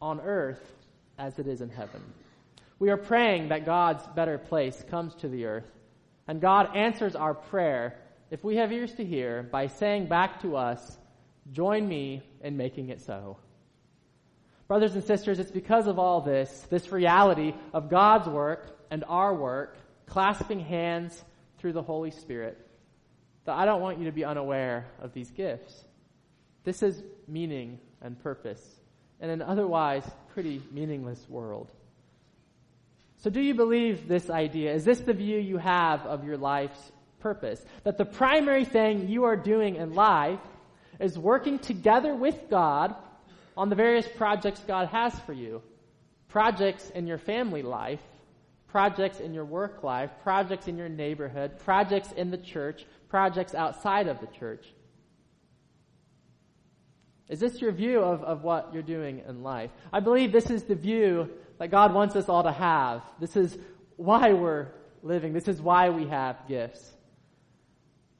on 0.00 0.20
earth 0.20 0.74
as 1.18 1.38
it 1.38 1.46
is 1.46 1.60
in 1.60 1.70
heaven. 1.70 2.02
We 2.78 2.90
are 2.90 2.96
praying 2.96 3.48
that 3.48 3.64
God's 3.64 4.06
better 4.14 4.38
place 4.38 4.84
comes 4.90 5.14
to 5.16 5.28
the 5.28 5.46
earth, 5.46 5.70
and 6.28 6.40
God 6.40 6.76
answers 6.76 7.16
our 7.16 7.34
prayer 7.34 7.98
if 8.30 8.44
we 8.44 8.56
have 8.56 8.72
ears 8.72 8.92
to 8.94 9.04
hear 9.04 9.42
by 9.44 9.68
saying 9.68 10.06
back 10.06 10.42
to 10.42 10.56
us, 10.56 10.98
Join 11.52 11.86
me 11.86 12.22
in 12.42 12.56
making 12.56 12.88
it 12.88 13.00
so. 13.00 13.36
Brothers 14.68 14.94
and 14.94 15.04
sisters, 15.04 15.38
it's 15.38 15.50
because 15.50 15.86
of 15.86 15.98
all 15.98 16.20
this, 16.20 16.66
this 16.70 16.90
reality 16.90 17.54
of 17.72 17.88
God's 17.88 18.26
work 18.26 18.76
and 18.90 19.04
our 19.08 19.34
work, 19.34 19.76
clasping 20.06 20.60
hands 20.60 21.24
through 21.58 21.72
the 21.72 21.82
Holy 21.82 22.10
Spirit, 22.10 22.58
that 23.44 23.56
I 23.56 23.64
don't 23.64 23.80
want 23.80 23.98
you 23.98 24.06
to 24.06 24.12
be 24.12 24.24
unaware 24.24 24.86
of 25.00 25.12
these 25.12 25.30
gifts. 25.30 25.84
This 26.64 26.82
is 26.82 27.02
meaning 27.28 27.78
and 28.02 28.20
purpose 28.20 28.60
in 29.20 29.30
an 29.30 29.40
otherwise 29.40 30.04
pretty 30.34 30.60
meaningless 30.72 31.24
world. 31.28 31.70
So 33.18 33.30
do 33.30 33.40
you 33.40 33.54
believe 33.54 34.08
this 34.08 34.28
idea? 34.28 34.74
Is 34.74 34.84
this 34.84 35.00
the 35.00 35.14
view 35.14 35.38
you 35.38 35.58
have 35.58 36.04
of 36.06 36.24
your 36.24 36.36
life's 36.36 36.92
purpose? 37.20 37.64
That 37.84 37.98
the 37.98 38.04
primary 38.04 38.64
thing 38.64 39.08
you 39.08 39.24
are 39.24 39.36
doing 39.36 39.76
in 39.76 39.94
life 39.94 40.40
is 41.00 41.18
working 41.18 41.58
together 41.58 42.14
with 42.14 42.50
God 42.50 42.94
on 43.56 43.68
the 43.68 43.74
various 43.74 44.06
projects 44.06 44.60
God 44.66 44.88
has 44.88 45.18
for 45.20 45.32
you. 45.32 45.62
Projects 46.28 46.90
in 46.90 47.06
your 47.06 47.18
family 47.18 47.62
life, 47.62 48.00
projects 48.68 49.20
in 49.20 49.32
your 49.32 49.44
work 49.44 49.82
life, 49.82 50.10
projects 50.22 50.68
in 50.68 50.76
your 50.76 50.88
neighborhood, 50.88 51.58
projects 51.58 52.12
in 52.12 52.30
the 52.30 52.36
church, 52.36 52.84
projects 53.08 53.54
outside 53.54 54.08
of 54.08 54.20
the 54.20 54.26
church. 54.26 54.66
Is 57.28 57.40
this 57.40 57.60
your 57.60 57.72
view 57.72 58.00
of, 58.00 58.22
of 58.22 58.44
what 58.44 58.70
you're 58.72 58.82
doing 58.82 59.22
in 59.26 59.42
life? 59.42 59.70
I 59.92 60.00
believe 60.00 60.30
this 60.30 60.50
is 60.50 60.64
the 60.64 60.74
view 60.74 61.30
that 61.58 61.70
God 61.70 61.94
wants 61.94 62.14
us 62.14 62.28
all 62.28 62.42
to 62.42 62.52
have. 62.52 63.02
This 63.18 63.36
is 63.36 63.58
why 63.96 64.32
we're 64.32 64.68
living. 65.02 65.32
This 65.32 65.48
is 65.48 65.60
why 65.60 65.90
we 65.90 66.06
have 66.06 66.36
gifts. 66.46 66.92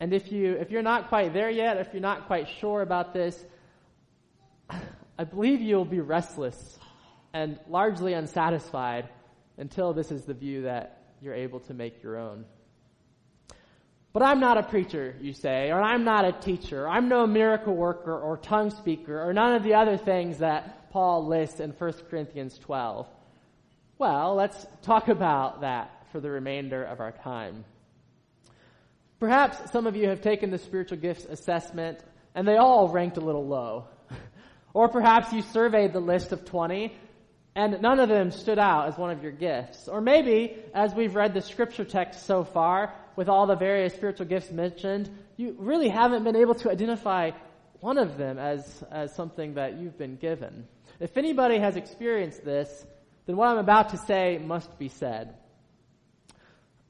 And 0.01 0.13
if 0.13 0.31
you 0.31 0.55
if 0.55 0.71
you're 0.71 0.83
not 0.83 1.09
quite 1.09 1.33
there 1.33 1.51
yet, 1.51 1.77
if 1.79 1.89
you're 1.93 2.03
not 2.03 2.27
quite 2.27 2.49
sure 2.61 2.83
about 2.83 3.15
this, 3.15 3.45
I 5.19 5.25
believe 5.25 5.63
you'll 5.63 5.87
be 5.87 6.01
restless 6.01 6.79
and 7.33 7.59
largely 7.69 8.13
unsatisfied 8.13 9.09
until 9.57 9.95
this 9.95 10.11
is 10.11 10.25
the 10.25 10.35
view 10.35 10.63
that 10.63 11.05
you're 11.23 11.35
able 11.35 11.61
to 11.61 11.75
make 11.75 12.03
your 12.03 12.19
own. 12.19 12.45
But 14.13 14.23
I'm 14.23 14.41
not 14.41 14.59
a 14.59 14.63
preacher, 14.63 15.15
you 15.21 15.33
say, 15.33 15.71
or 15.71 15.81
I'm 15.81 16.05
not 16.05 16.25
a 16.25 16.33
teacher, 16.33 16.89
I'm 16.89 17.09
no 17.09 17.27
miracle 17.27 17.75
worker 17.75 18.19
or 18.19 18.37
tongue 18.37 18.71
speaker, 18.71 19.23
or 19.23 19.33
none 19.33 19.55
of 19.55 19.63
the 19.63 19.75
other 19.75 19.97
things 19.97 20.39
that 20.39 20.91
Paul 20.91 21.27
lists 21.27 21.61
in 21.61 21.71
1 21.71 21.93
Corinthians 22.11 22.59
12. 22.59 23.07
Well, 23.99 24.35
let's 24.35 24.67
talk 24.83 25.09
about 25.09 25.63
that 25.63 26.07
for 26.13 26.21
the 26.21 26.31
remainder 26.31 26.85
of 26.85 27.01
our 27.01 27.13
time. 27.13 27.65
Perhaps 29.19 29.71
some 29.73 29.87
of 29.87 29.97
you 29.97 30.11
have 30.11 30.21
taken 30.21 30.51
the 30.51 30.59
spiritual 30.59 30.99
gifts 30.99 31.25
assessment 31.25 32.01
and 32.35 32.47
they 32.47 32.57
all 32.57 32.89
ranked 32.89 33.17
a 33.17 33.21
little 33.21 33.47
low. 33.47 33.89
Or 34.77 34.91
perhaps 34.91 35.33
you 35.33 35.41
surveyed 35.41 35.95
the 35.95 36.01
list 36.01 36.33
of 36.33 36.45
20 36.45 36.95
and 37.55 37.81
none 37.81 37.99
of 37.99 38.11
them 38.11 38.31
stood 38.31 38.59
out 38.59 38.89
as 38.89 38.99
one 38.99 39.11
of 39.11 39.23
your 39.23 39.33
gifts. 39.33 39.89
Or 39.89 40.03
maybe, 40.03 40.55
as 40.75 40.95
we've 40.95 41.15
read 41.15 41.33
the 41.33 41.41
scripture 41.41 41.87
text 41.87 42.27
so 42.27 42.45
far, 42.45 42.93
with 43.17 43.31
all 43.31 43.47
the 43.47 43.57
various 43.57 43.95
spiritual 43.95 44.27
gifts 44.27 44.51
mentioned, 44.51 45.09
you 45.39 45.57
really 45.59 45.89
haven't 45.89 46.25
been 46.25 46.37
able 46.37 46.55
to 46.57 46.71
identify 46.71 47.31
one 47.81 47.97
of 47.97 48.19
them 48.19 48.39
as, 48.39 48.85
as 48.91 49.15
something 49.15 49.55
that 49.55 49.79
you've 49.79 49.97
been 49.97 50.17
given. 50.17 50.69
If 51.01 51.17
anybody 51.17 51.59
has 51.59 51.77
experienced 51.77 52.45
this, 52.45 52.85
then 53.25 53.39
what 53.39 53.49
I'm 53.49 53.57
about 53.57 53.89
to 53.91 53.97
say 53.97 54.37
must 54.37 54.79
be 54.79 54.91
said. 54.91 55.37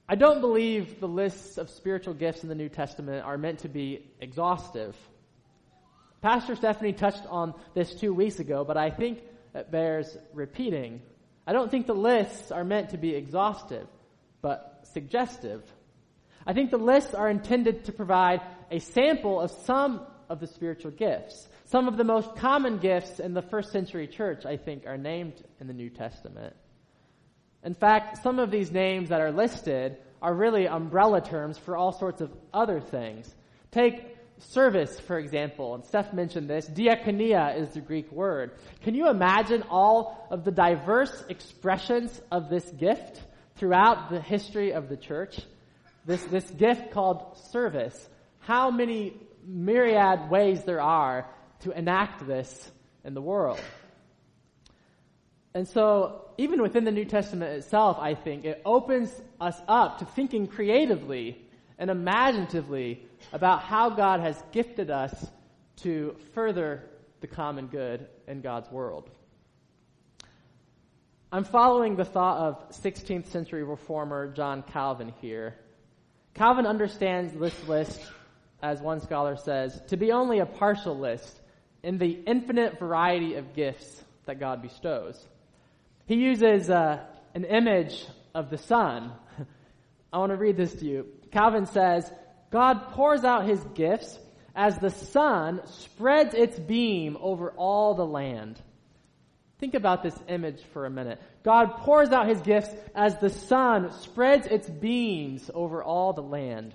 I 0.09 0.17
don't 0.17 0.41
believe 0.41 0.99
the 0.99 1.07
lists 1.07 1.57
of 1.57 1.71
spiritual 1.71 2.15
gifts 2.15 2.43
in 2.43 2.49
the 2.49 2.57
New 2.57 2.69
Testament 2.69 3.25
are 3.25 3.39
meant 3.39 3.61
to 3.61 3.69
be 3.69 4.11
exhaustive. 4.21 4.97
Pastor 6.23 6.57
Stephanie 6.57 6.93
touched 6.93 7.25
on 7.29 7.55
this 7.75 7.95
two 7.95 8.13
weeks 8.13 8.39
ago, 8.39 8.65
but 8.65 8.77
I 8.77 8.91
think 8.91 9.21
it 9.55 9.71
bears 9.71 10.17
repeating. 10.33 11.03
I 11.47 11.53
don't 11.53 11.71
think 11.71 11.87
the 11.87 11.95
lists 11.95 12.51
are 12.51 12.65
meant 12.65 12.91
to 12.91 12.99
be 12.99 13.15
exhaustive, 13.15 13.87
but 14.43 14.81
suggestive. 14.93 15.63
I 16.47 16.53
think 16.53 16.71
the 16.71 16.79
lists 16.79 17.15
are 17.15 17.29
intended 17.29 17.85
to 17.85 17.93
provide 17.93 18.41
a 18.71 18.79
sample 18.79 19.41
of 19.41 19.51
some 19.51 20.07
of 20.29 20.41
the 20.41 20.47
spiritual 20.47 20.91
gifts. 20.91 21.49
Some 21.67 21.89
of 21.89 21.97
the 21.97 22.05
most 22.05 22.37
common 22.37 22.79
gifts 22.79 23.21
in 23.21 23.35
the 23.35 23.43
first 23.43 23.73
century 23.73 24.07
church, 24.07 24.47
I 24.47 24.57
think, 24.57 24.87
are 24.87 24.97
named 24.97 25.35
in 25.61 25.67
the 25.67 25.73
New 25.73 25.91
Testament. 25.91 26.55
In 27.65 27.75
fact, 27.75 28.23
some 28.23 28.39
of 28.39 28.51
these 28.51 28.71
names 28.71 29.09
that 29.09 29.21
are 29.21 29.33
listed 29.33 29.97
are 30.23 30.35
really 30.35 30.67
umbrella 30.67 31.21
terms 31.21 31.59
for 31.59 31.77
all 31.77 31.93
sorts 31.93 32.21
of 32.21 32.33
other 32.53 32.81
things. 32.81 33.33
Take 33.73 34.16
service, 34.39 34.99
for 35.01 35.19
example, 35.19 35.75
and 35.75 35.85
Steph 35.85 36.13
mentioned 36.13 36.49
this, 36.49 36.69
diakonia 36.69 37.59
is 37.59 37.71
the 37.71 37.81
Greek 37.81 38.11
word. 38.13 38.53
Can 38.83 38.95
you 38.95 39.09
imagine 39.09 39.63
all 39.71 40.27
of 40.31 40.45
the 40.45 40.51
diverse 40.51 41.25
expressions 41.29 42.21
of 42.31 42.49
this 42.49 42.65
gift 42.73 43.21
throughout 43.57 44.11
the 44.11 44.21
history 44.21 44.73
of 44.73 44.89
the 44.89 44.97
church? 44.97 45.41
This, 46.05 46.23
this 46.25 46.49
gift 46.51 46.91
called 46.93 47.39
service. 47.51 48.09
How 48.41 48.71
many 48.71 49.15
myriad 49.47 50.31
ways 50.31 50.63
there 50.65 50.81
are 50.81 51.27
to 51.61 51.71
enact 51.71 52.27
this 52.27 52.71
in 53.05 53.15
the 53.15 53.23
world. 53.23 53.61
And 55.55 55.67
so, 55.67 56.27
even 56.37 56.61
within 56.61 56.85
the 56.85 56.91
New 56.91 57.07
Testament 57.07 57.53
itself, 57.53 57.97
I 57.99 58.15
think 58.15 58.45
it 58.45 58.61
opens 58.65 59.11
us 59.41 59.59
up 59.67 60.01
to 60.01 60.05
thinking 60.05 60.49
creatively 60.49 61.41
and 61.79 61.91
imaginatively 61.91 63.06
about 63.33 63.63
how 63.63 63.91
God 63.91 64.21
has 64.21 64.41
gifted 64.53 64.91
us 64.91 65.15
to 65.77 66.17
further 66.35 66.85
the 67.21 67.27
common 67.27 67.67
good 67.67 68.07
in 68.27 68.41
God's 68.41 68.71
world. 68.71 69.11
I'm 71.33 71.45
following 71.45 71.97
the 71.97 72.05
thought 72.05 72.39
of 72.39 72.71
16th 72.71 73.27
century 73.27 73.65
reformer 73.65 74.33
John 74.33 74.63
Calvin 74.63 75.13
here. 75.21 75.57
Calvin 76.35 76.67
understands 76.67 77.33
this 77.35 77.67
list, 77.67 78.01
as 78.63 78.81
one 78.81 79.01
scholar 79.01 79.37
says, 79.37 79.81
to 79.89 79.97
be 79.97 80.13
only 80.13 80.39
a 80.39 80.47
partial 80.47 80.97
list 80.97 81.41
in 81.83 81.99
the 81.99 82.11
infinite 82.27 82.79
variety 82.79 83.35
of 83.35 83.55
gifts 83.55 84.03
that 84.27 84.39
God 84.39 84.63
bestows. 84.63 85.23
He 86.07 86.17
uses 86.17 86.71
uh, 86.71 87.01
an 87.35 87.45
image 87.45 88.07
of 88.35 88.51
the 88.51 88.59
sun. 88.59 89.13
I 90.13 90.19
want 90.19 90.31
to 90.31 90.37
read 90.37 90.57
this 90.57 90.75
to 90.75 90.85
you. 90.85 91.07
Calvin 91.33 91.67
says, 91.67 92.11
God 92.51 92.93
pours 92.93 93.25
out 93.25 93.47
his 93.47 93.61
gifts 93.75 94.19
as 94.55 94.79
the 94.79 94.91
sun 94.91 95.61
spreads 95.67 96.35
its 96.35 96.59
beam 96.59 97.17
over 97.21 97.51
all 97.51 97.95
the 97.95 98.07
land. 98.07 98.61
Think 99.59 99.75
about 99.75 100.03
this 100.03 100.19
image 100.29 100.61
for 100.73 100.85
a 100.85 100.91
minute. 100.91 101.21
God 101.43 101.79
pours 101.79 102.11
out 102.11 102.29
his 102.29 102.41
gifts 102.41 102.69
as 102.95 103.17
the 103.19 103.31
sun 103.31 103.93
spreads 104.01 104.47
its 104.47 104.69
beams 104.69 105.51
over 105.55 105.83
all 105.83 106.13
the 106.13 106.23
land. 106.23 106.75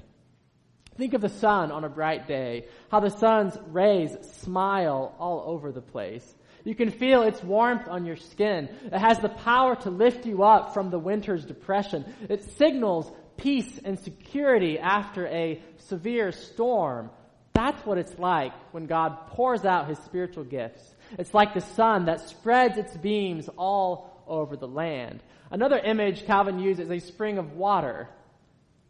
Think 0.98 1.14
of 1.14 1.22
the 1.22 1.30
sun 1.30 1.72
on 1.72 1.84
a 1.84 1.90
bright 1.90 2.28
day, 2.28 2.66
how 2.90 3.00
the 3.00 3.10
sun's 3.10 3.58
rays 3.68 4.16
smile 4.42 5.16
all 5.20 5.44
over 5.46 5.72
the 5.72 5.82
place. 5.82 6.36
You 6.64 6.76
can 6.76 6.92
feel 6.92 7.24
its 7.24 7.44
warmth 7.44 7.88
on 7.88 8.06
your 8.06 8.18
skin. 8.18 8.70
It 8.86 8.98
has 8.98 9.20
the 9.20 9.30
power 9.30 9.76
to 9.78 9.90
lift 9.90 10.26
you 10.26 10.44
up 10.44 10.74
from 10.74 10.90
the 10.90 11.00
winter's 11.00 11.46
depression. 11.46 12.06
It 12.30 12.44
signals 12.58 13.12
peace 13.41 13.80
and 13.84 13.99
security 13.99 14.80
after 14.80 15.27
a 15.27 15.62
severe 15.88 16.32
storm. 16.32 17.10
That's 17.54 17.86
what 17.86 17.97
it's 17.97 18.17
like 18.17 18.54
when 18.71 18.86
God 18.86 19.27
pours 19.27 19.65
out 19.65 19.89
his 19.89 19.97
spiritual 19.99 20.43
gifts. 20.43 20.84
It's 21.17 21.34
like 21.34 21.54
the 21.54 21.62
sun 21.62 22.06
that 22.06 22.30
spreads 22.30 22.77
its 22.77 22.95
beams 22.95 23.49
all 23.58 24.23
over 24.27 24.56
the 24.56 24.67
land. 24.67 25.21
Another 25.49 25.77
image 25.77 26.25
Calvin 26.25 26.60
uses 26.60 26.86
is 26.86 26.91
a 26.91 27.08
spring 27.08 27.38
of 27.38 27.54
water. 27.54 28.08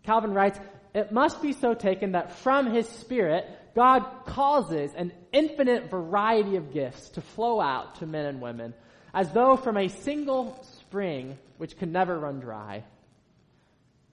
Calvin 0.03 0.33
writes, 0.33 0.59
It 0.93 1.11
must 1.11 1.41
be 1.41 1.53
so 1.53 1.73
taken 1.73 2.11
that 2.11 2.33
from 2.33 2.71
his 2.71 2.87
spirit, 2.87 3.47
God 3.73 4.05
causes 4.25 4.91
an 4.95 5.13
infinite 5.31 5.89
variety 5.89 6.57
of 6.57 6.73
gifts 6.73 7.09
to 7.11 7.21
flow 7.21 7.61
out 7.61 7.95
to 7.95 8.05
men 8.05 8.25
and 8.25 8.41
women, 8.41 8.73
as 9.13 9.31
though 9.31 9.55
from 9.55 9.77
a 9.77 9.87
single 9.87 10.61
spring 10.79 11.37
which 11.57 11.77
can 11.77 11.91
never 11.91 12.19
run 12.19 12.41
dry. 12.41 12.83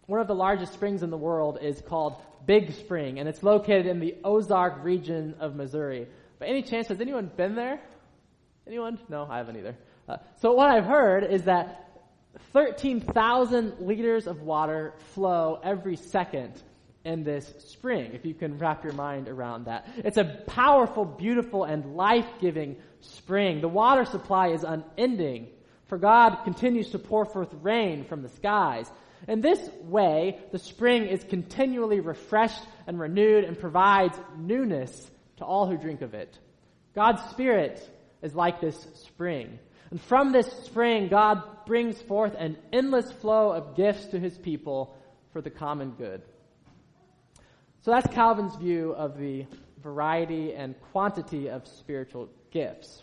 One 0.08 0.20
of 0.20 0.26
the 0.26 0.34
largest 0.34 0.72
springs 0.72 1.02
in 1.02 1.10
the 1.10 1.18
world 1.18 1.58
is 1.60 1.82
called 1.82 2.16
Big 2.46 2.72
Spring, 2.72 3.18
and 3.18 3.28
it's 3.28 3.42
located 3.42 3.84
in 3.84 4.00
the 4.00 4.16
Ozark 4.24 4.82
region 4.82 5.34
of 5.38 5.54
Missouri. 5.54 6.06
By 6.38 6.46
any 6.46 6.62
chance, 6.62 6.88
has 6.88 7.02
anyone 7.02 7.30
been 7.36 7.54
there? 7.54 7.78
Anyone? 8.66 8.98
No, 9.10 9.26
I 9.28 9.36
haven't 9.36 9.58
either. 9.58 9.76
Uh, 10.08 10.16
so 10.40 10.54
what 10.54 10.70
I've 10.70 10.86
heard 10.86 11.24
is 11.24 11.42
that 11.42 11.90
13,000 12.54 13.80
liters 13.80 14.26
of 14.26 14.40
water 14.40 14.94
flow 15.12 15.60
every 15.62 15.96
second 15.96 16.54
in 17.04 17.22
this 17.22 17.46
spring, 17.66 18.12
if 18.14 18.24
you 18.24 18.32
can 18.32 18.56
wrap 18.56 18.84
your 18.84 18.94
mind 18.94 19.28
around 19.28 19.66
that. 19.66 19.86
It's 19.98 20.16
a 20.16 20.24
powerful, 20.46 21.04
beautiful, 21.04 21.64
and 21.64 21.96
life-giving 21.96 22.76
spring. 23.02 23.60
The 23.60 23.68
water 23.68 24.06
supply 24.06 24.52
is 24.52 24.64
unending, 24.64 25.48
for 25.84 25.98
God 25.98 26.44
continues 26.44 26.92
to 26.92 26.98
pour 26.98 27.26
forth 27.26 27.52
rain 27.60 28.06
from 28.06 28.22
the 28.22 28.30
skies. 28.30 28.90
In 29.26 29.40
this 29.40 29.60
way, 29.82 30.38
the 30.52 30.58
spring 30.58 31.06
is 31.06 31.24
continually 31.24 32.00
refreshed 32.00 32.62
and 32.86 32.98
renewed 32.98 33.44
and 33.44 33.58
provides 33.58 34.18
newness 34.36 35.10
to 35.38 35.44
all 35.44 35.66
who 35.66 35.76
drink 35.76 36.02
of 36.02 36.14
it. 36.14 36.38
God's 36.94 37.22
Spirit 37.30 37.80
is 38.22 38.34
like 38.34 38.60
this 38.60 38.86
spring. 38.94 39.58
And 39.90 40.00
from 40.00 40.32
this 40.32 40.46
spring, 40.64 41.08
God 41.08 41.42
brings 41.66 42.00
forth 42.02 42.34
an 42.38 42.56
endless 42.72 43.10
flow 43.10 43.52
of 43.52 43.76
gifts 43.76 44.06
to 44.06 44.18
his 44.18 44.36
people 44.36 44.96
for 45.32 45.40
the 45.40 45.50
common 45.50 45.92
good. 45.92 46.22
So 47.82 47.92
that's 47.92 48.12
Calvin's 48.14 48.56
view 48.56 48.92
of 48.92 49.18
the 49.18 49.46
variety 49.82 50.52
and 50.54 50.74
quantity 50.92 51.48
of 51.48 51.66
spiritual 51.66 52.28
gifts. 52.50 53.02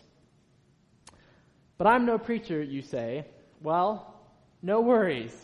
But 1.78 1.86
I'm 1.86 2.06
no 2.06 2.18
preacher, 2.18 2.62
you 2.62 2.82
say. 2.82 3.26
Well, 3.62 4.14
no 4.62 4.80
worries. 4.80 5.34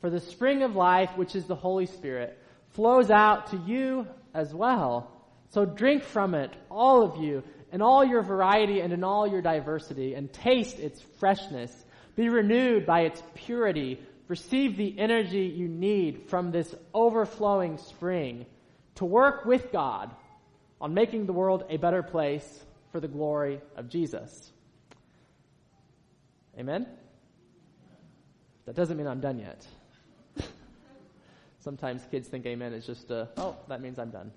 For 0.00 0.10
the 0.10 0.20
spring 0.20 0.62
of 0.62 0.76
life, 0.76 1.10
which 1.16 1.34
is 1.34 1.46
the 1.46 1.54
Holy 1.54 1.86
Spirit, 1.86 2.38
flows 2.70 3.10
out 3.10 3.48
to 3.50 3.56
you 3.56 4.06
as 4.34 4.54
well. 4.54 5.10
So 5.50 5.64
drink 5.64 6.02
from 6.02 6.34
it, 6.34 6.52
all 6.70 7.02
of 7.02 7.22
you, 7.22 7.42
in 7.72 7.82
all 7.82 8.04
your 8.04 8.22
variety 8.22 8.80
and 8.80 8.92
in 8.92 9.04
all 9.04 9.26
your 9.26 9.42
diversity, 9.42 10.14
and 10.14 10.32
taste 10.32 10.78
its 10.78 11.00
freshness. 11.18 11.72
Be 12.14 12.28
renewed 12.28 12.86
by 12.86 13.02
its 13.02 13.22
purity 13.34 14.00
receive 14.28 14.76
the 14.76 14.98
energy 14.98 15.44
you 15.44 15.68
need 15.68 16.28
from 16.28 16.50
this 16.50 16.74
overflowing 16.92 17.78
spring 17.78 18.46
to 18.96 19.04
work 19.04 19.44
with 19.44 19.70
God 19.72 20.10
on 20.80 20.94
making 20.94 21.26
the 21.26 21.32
world 21.32 21.64
a 21.68 21.76
better 21.76 22.02
place 22.02 22.64
for 22.92 23.00
the 23.00 23.08
glory 23.08 23.60
of 23.76 23.88
Jesus. 23.88 24.52
Amen? 26.58 26.86
That 28.64 28.74
doesn't 28.74 28.96
mean 28.96 29.06
I'm 29.06 29.20
done 29.20 29.38
yet. 29.38 29.64
Sometimes 31.66 32.06
kids 32.12 32.28
think 32.28 32.46
amen 32.46 32.72
is 32.74 32.86
just 32.86 33.10
a, 33.10 33.28
oh, 33.38 33.56
that 33.66 33.80
means 33.80 33.98
I'm 33.98 34.10
done. 34.10 34.30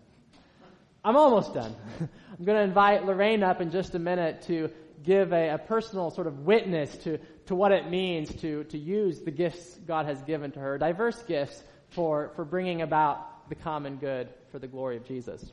I'm 1.05 1.15
almost 1.15 1.53
done. 1.53 1.75
I'm 1.99 2.43
going 2.43 2.57
to 2.57 2.63
invite 2.63 3.05
Lorraine 3.05 3.43
up 3.43 3.61
in 3.61 3.69
just 3.69 3.93
a 3.93 3.99
minute 3.99 4.41
to 4.47 4.71
give 5.03 5.31
a, 5.31 5.49
a, 5.49 5.57
personal 5.59 6.09
sort 6.09 6.25
of 6.25 6.39
witness 6.39 6.97
to, 7.03 7.19
to 7.45 7.53
what 7.53 7.71
it 7.71 7.87
means 7.87 8.33
to, 8.41 8.63
to 8.63 8.79
use 8.79 9.19
the 9.19 9.29
gifts 9.29 9.75
God 9.85 10.07
has 10.07 10.19
given 10.23 10.49
to 10.53 10.59
her, 10.59 10.79
diverse 10.79 11.21
gifts 11.21 11.61
for, 11.89 12.31
for 12.35 12.43
bringing 12.45 12.81
about 12.81 13.47
the 13.47 13.53
common 13.53 13.97
good 13.97 14.29
for 14.51 14.57
the 14.57 14.67
glory 14.67 14.97
of 14.97 15.05
Jesus. 15.05 15.51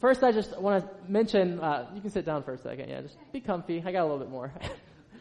First, 0.00 0.24
I 0.24 0.32
just 0.32 0.58
want 0.58 0.82
to 0.82 1.12
mention, 1.12 1.60
uh, 1.60 1.90
you 1.94 2.00
can 2.00 2.08
sit 2.08 2.24
down 2.24 2.42
for 2.42 2.54
a 2.54 2.58
second. 2.58 2.88
Yeah, 2.88 3.02
just 3.02 3.18
be 3.34 3.40
comfy. 3.40 3.82
I 3.84 3.92
got 3.92 4.00
a 4.00 4.04
little 4.04 4.18
bit 4.18 4.30
more. 4.30 4.50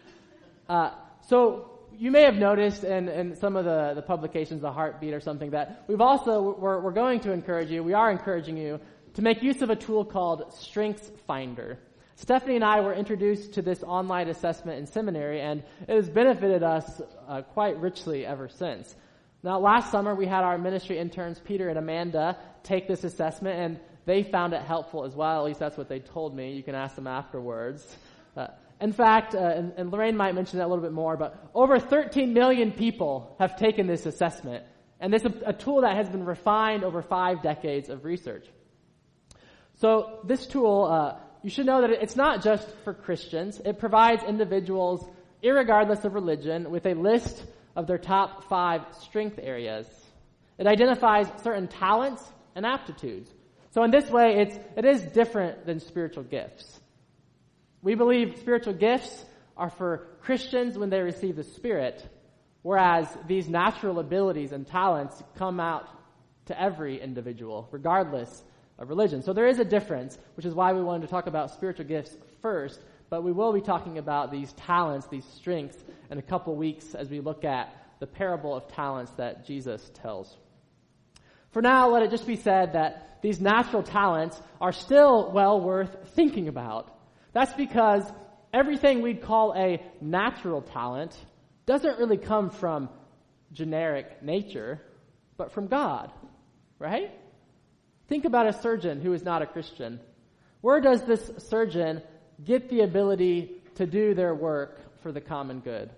uh, 0.70 0.92
so, 1.28 1.81
you 1.98 2.12
may 2.12 2.24
have 2.24 2.36
noticed 2.36 2.84
in, 2.84 3.10
in 3.10 3.36
some 3.36 3.56
of 3.56 3.66
the, 3.66 3.94
the 3.96 4.02
publications, 4.02 4.62
the 4.62 4.72
heartbeat 4.72 5.14
or 5.14 5.20
something, 5.20 5.52
that 5.52 5.84
we've 5.88 6.02
also, 6.02 6.56
we're, 6.58 6.80
we're 6.80 6.92
going 6.92 7.20
to 7.22 7.32
encourage 7.32 7.70
you, 7.70 7.84
we 7.84 7.94
are 7.94 8.12
encouraging 8.12 8.58
you 8.58 8.80
to 9.14 9.22
make 9.22 9.44
use 9.44 9.62
of 9.62 9.70
a 9.70 9.76
tool 9.76 10.06
called 10.06 10.54
Strengths 10.54 11.12
Finder. 11.28 11.78
Stephanie 12.16 12.56
and 12.56 12.64
I 12.64 12.82
were 12.82 12.94
introduced 12.94 13.54
to 13.54 13.62
this 13.62 13.84
online 13.84 14.30
assessment 14.30 14.80
in 14.80 14.86
seminary, 14.86 15.42
and 15.42 15.64
it 15.88 15.96
has 15.96 16.10
benefited 16.10 16.64
us 16.64 17.02
uh, 17.28 17.42
quite 17.42 17.78
richly 17.78 18.26
ever 18.26 18.48
since. 18.48 18.96
Now, 19.44 19.60
last 19.60 19.92
summer 19.92 20.14
we 20.14 20.28
had 20.28 20.44
our 20.44 20.58
ministry 20.58 21.00
interns, 21.00 21.40
Peter 21.40 21.68
and 21.70 21.80
Amanda, 21.80 22.38
take 22.64 22.88
this 22.88 23.04
assessment, 23.04 23.60
and 23.60 23.80
they 24.06 24.24
found 24.24 24.54
it 24.54 24.62
helpful 24.62 25.04
as 25.04 25.16
well. 25.16 25.40
At 25.40 25.46
least 25.46 25.60
that's 25.60 25.78
what 25.78 25.90
they 25.90 26.00
told 26.00 26.36
me. 26.36 26.54
You 26.54 26.64
can 26.64 26.76
ask 26.76 26.96
them 26.96 27.08
afterwards. 27.08 27.98
Uh, 28.38 28.48
in 28.82 28.92
fact, 28.94 29.36
uh, 29.36 29.40
and, 29.40 29.74
and, 29.78 29.92
Lorraine 29.92 30.18
might 30.18 30.36
mention 30.36 30.60
that 30.60 30.66
a 30.66 30.68
little 30.68 30.84
bit 30.84 30.92
more, 30.92 31.16
but 31.16 31.50
over 31.54 31.80
13 31.80 32.34
million 32.34 32.72
people 32.72 33.36
have 33.40 33.56
taken 33.56 33.88
this 33.88 34.06
assessment, 34.06 34.66
and 35.00 35.14
this 35.14 35.24
is 35.24 35.32
a, 35.46 35.50
a 35.50 35.54
tool 35.54 35.82
that 35.82 35.96
has 35.96 36.10
been 36.10 36.26
refined 36.26 36.84
over 36.84 37.02
five 37.02 37.42
decades 37.42 37.90
of 37.90 38.04
research. 38.04 38.48
So 39.76 40.20
this 40.26 40.46
tool 40.48 40.86
uh, 40.86 41.20
you 41.44 41.50
should 41.50 41.66
know 41.66 41.82
that 41.82 41.90
it's 41.90 42.16
not 42.16 42.44
just 42.44 42.68
for 42.84 42.94
Christians. 42.94 43.60
It 43.66 43.80
provides 43.80 44.24
individuals, 44.24 45.04
regardless 45.44 46.06
of 46.06 46.14
religion, 46.14 46.70
with 46.70 46.86
a 46.86 46.94
list 46.94 47.44
of 47.76 47.88
their 47.88 47.98
top 47.98 48.48
five 48.48 48.82
strength 49.00 49.40
areas. 49.42 49.88
It 50.60 50.68
identifies 50.68 51.28
certain 51.44 51.68
talents 51.68 52.24
and 52.56 52.66
aptitudes. 52.66 53.32
So 53.72 53.84
in 53.84 53.90
this 53.90 54.10
way, 54.10 54.42
it's, 54.42 54.60
it 54.78 54.86
is 54.86 55.02
different 55.02 55.66
than 55.66 55.80
spiritual 55.80 56.24
gifts. 56.24 56.81
We 57.82 57.96
believe 57.96 58.38
spiritual 58.40 58.74
gifts 58.74 59.26
are 59.58 59.70
for 59.70 60.08
Christians 60.22 60.78
when 60.78 60.90
they 60.90 61.02
receive 61.02 61.36
the 61.36 61.44
Spirit, 61.44 62.08
whereas 62.62 63.08
these 63.28 63.50
natural 63.50 64.00
abilities 64.00 64.52
and 64.52 64.68
talents 64.68 65.22
come 65.36 65.60
out 65.60 65.88
to 66.46 66.60
every 66.60 67.02
individual, 67.02 67.68
regardless 67.72 68.44
of 68.78 68.90
religion. 68.90 69.24
So 69.24 69.34
there 69.34 69.48
is 69.48 69.60
a 69.60 69.66
difference, 69.66 70.18
which 70.36 70.46
is 70.46 70.54
why 70.54 70.74
we 70.74 70.84
wanted 70.84 71.04
to 71.04 71.12
talk 71.12 71.28
about 71.28 71.52
spiritual 71.52 71.86
gifts 71.86 72.16
first, 72.42 72.80
but 73.10 73.24
we 73.24 73.32
will 73.32 73.54
be 73.54 73.62
talking 73.62 73.98
about 73.98 74.32
these 74.32 74.54
talents, 74.54 75.08
these 75.08 75.26
strengths, 75.26 75.78
in 76.10 76.18
a 76.18 76.22
couple 76.22 76.56
weeks 76.56 76.94
as 76.96 77.10
we 77.10 77.20
look 77.20 77.46
at 77.46 77.76
the 78.00 78.08
parable 78.08 78.56
of 78.56 78.68
talents 78.70 79.12
that 79.14 79.46
Jesus 79.46 79.92
tells. 79.94 80.36
For 81.52 81.62
now, 81.62 81.90
let 81.90 82.04
it 82.04 82.12
just 82.12 82.26
be 82.26 82.36
said 82.36 82.74
that 82.74 83.20
these 83.22 83.40
natural 83.40 83.84
talents 83.84 84.40
are 84.60 84.72
still 84.72 85.32
well 85.32 85.62
worth 85.62 85.96
thinking 86.16 86.48
about. 86.48 86.98
That's 87.34 87.54
because 87.54 88.04
everything 88.54 89.02
we'd 89.02 89.22
call 89.22 89.54
a 89.56 89.82
natural 90.02 90.62
talent 90.62 91.18
doesn't 91.66 92.00
really 92.00 92.18
come 92.18 92.50
from 92.50 92.90
generic 93.54 94.24
nature, 94.24 94.82
but 95.38 95.52
from 95.52 95.68
God, 95.68 96.12
right? 96.80 97.12
Think 98.08 98.26
about 98.26 98.48
a 98.48 98.54
surgeon 98.54 99.02
who 99.02 99.14
is 99.14 99.24
not 99.24 99.42
a 99.42 99.46
Christian. 99.46 100.00
Where 100.62 100.82
does 100.82 101.04
this 101.04 101.32
surgeon 101.50 102.02
get 102.44 102.70
the 102.70 102.82
ability 102.82 103.62
to 103.76 103.86
do 103.86 104.14
their 104.14 104.36
work 104.36 104.80
for 105.02 105.12
the 105.12 105.22
common 105.22 105.60
good? 105.60 105.90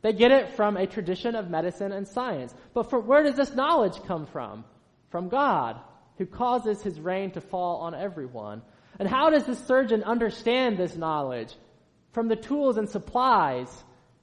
They 0.00 0.12
get 0.12 0.30
it 0.30 0.50
from 0.50 0.76
a 0.76 0.86
tradition 0.86 1.34
of 1.34 1.50
medicine 1.50 1.90
and 1.92 2.06
science. 2.06 2.54
But 2.72 3.04
where 3.04 3.24
does 3.24 3.34
this 3.34 3.54
knowledge 3.54 4.00
come 4.06 4.26
from? 4.26 4.64
From 5.10 5.28
God, 5.28 5.80
who 6.18 6.26
causes 6.26 6.82
his 6.82 7.00
rain 7.00 7.32
to 7.32 7.40
fall 7.40 7.78
on 7.78 7.94
everyone. 7.94 8.62
And 8.98 9.08
how 9.08 9.30
does 9.30 9.44
the 9.44 9.54
surgeon 9.54 10.02
understand 10.02 10.76
this 10.76 10.96
knowledge? 10.96 11.54
From 12.12 12.28
the 12.28 12.36
tools 12.36 12.76
and 12.76 12.88
supplies 12.88 13.68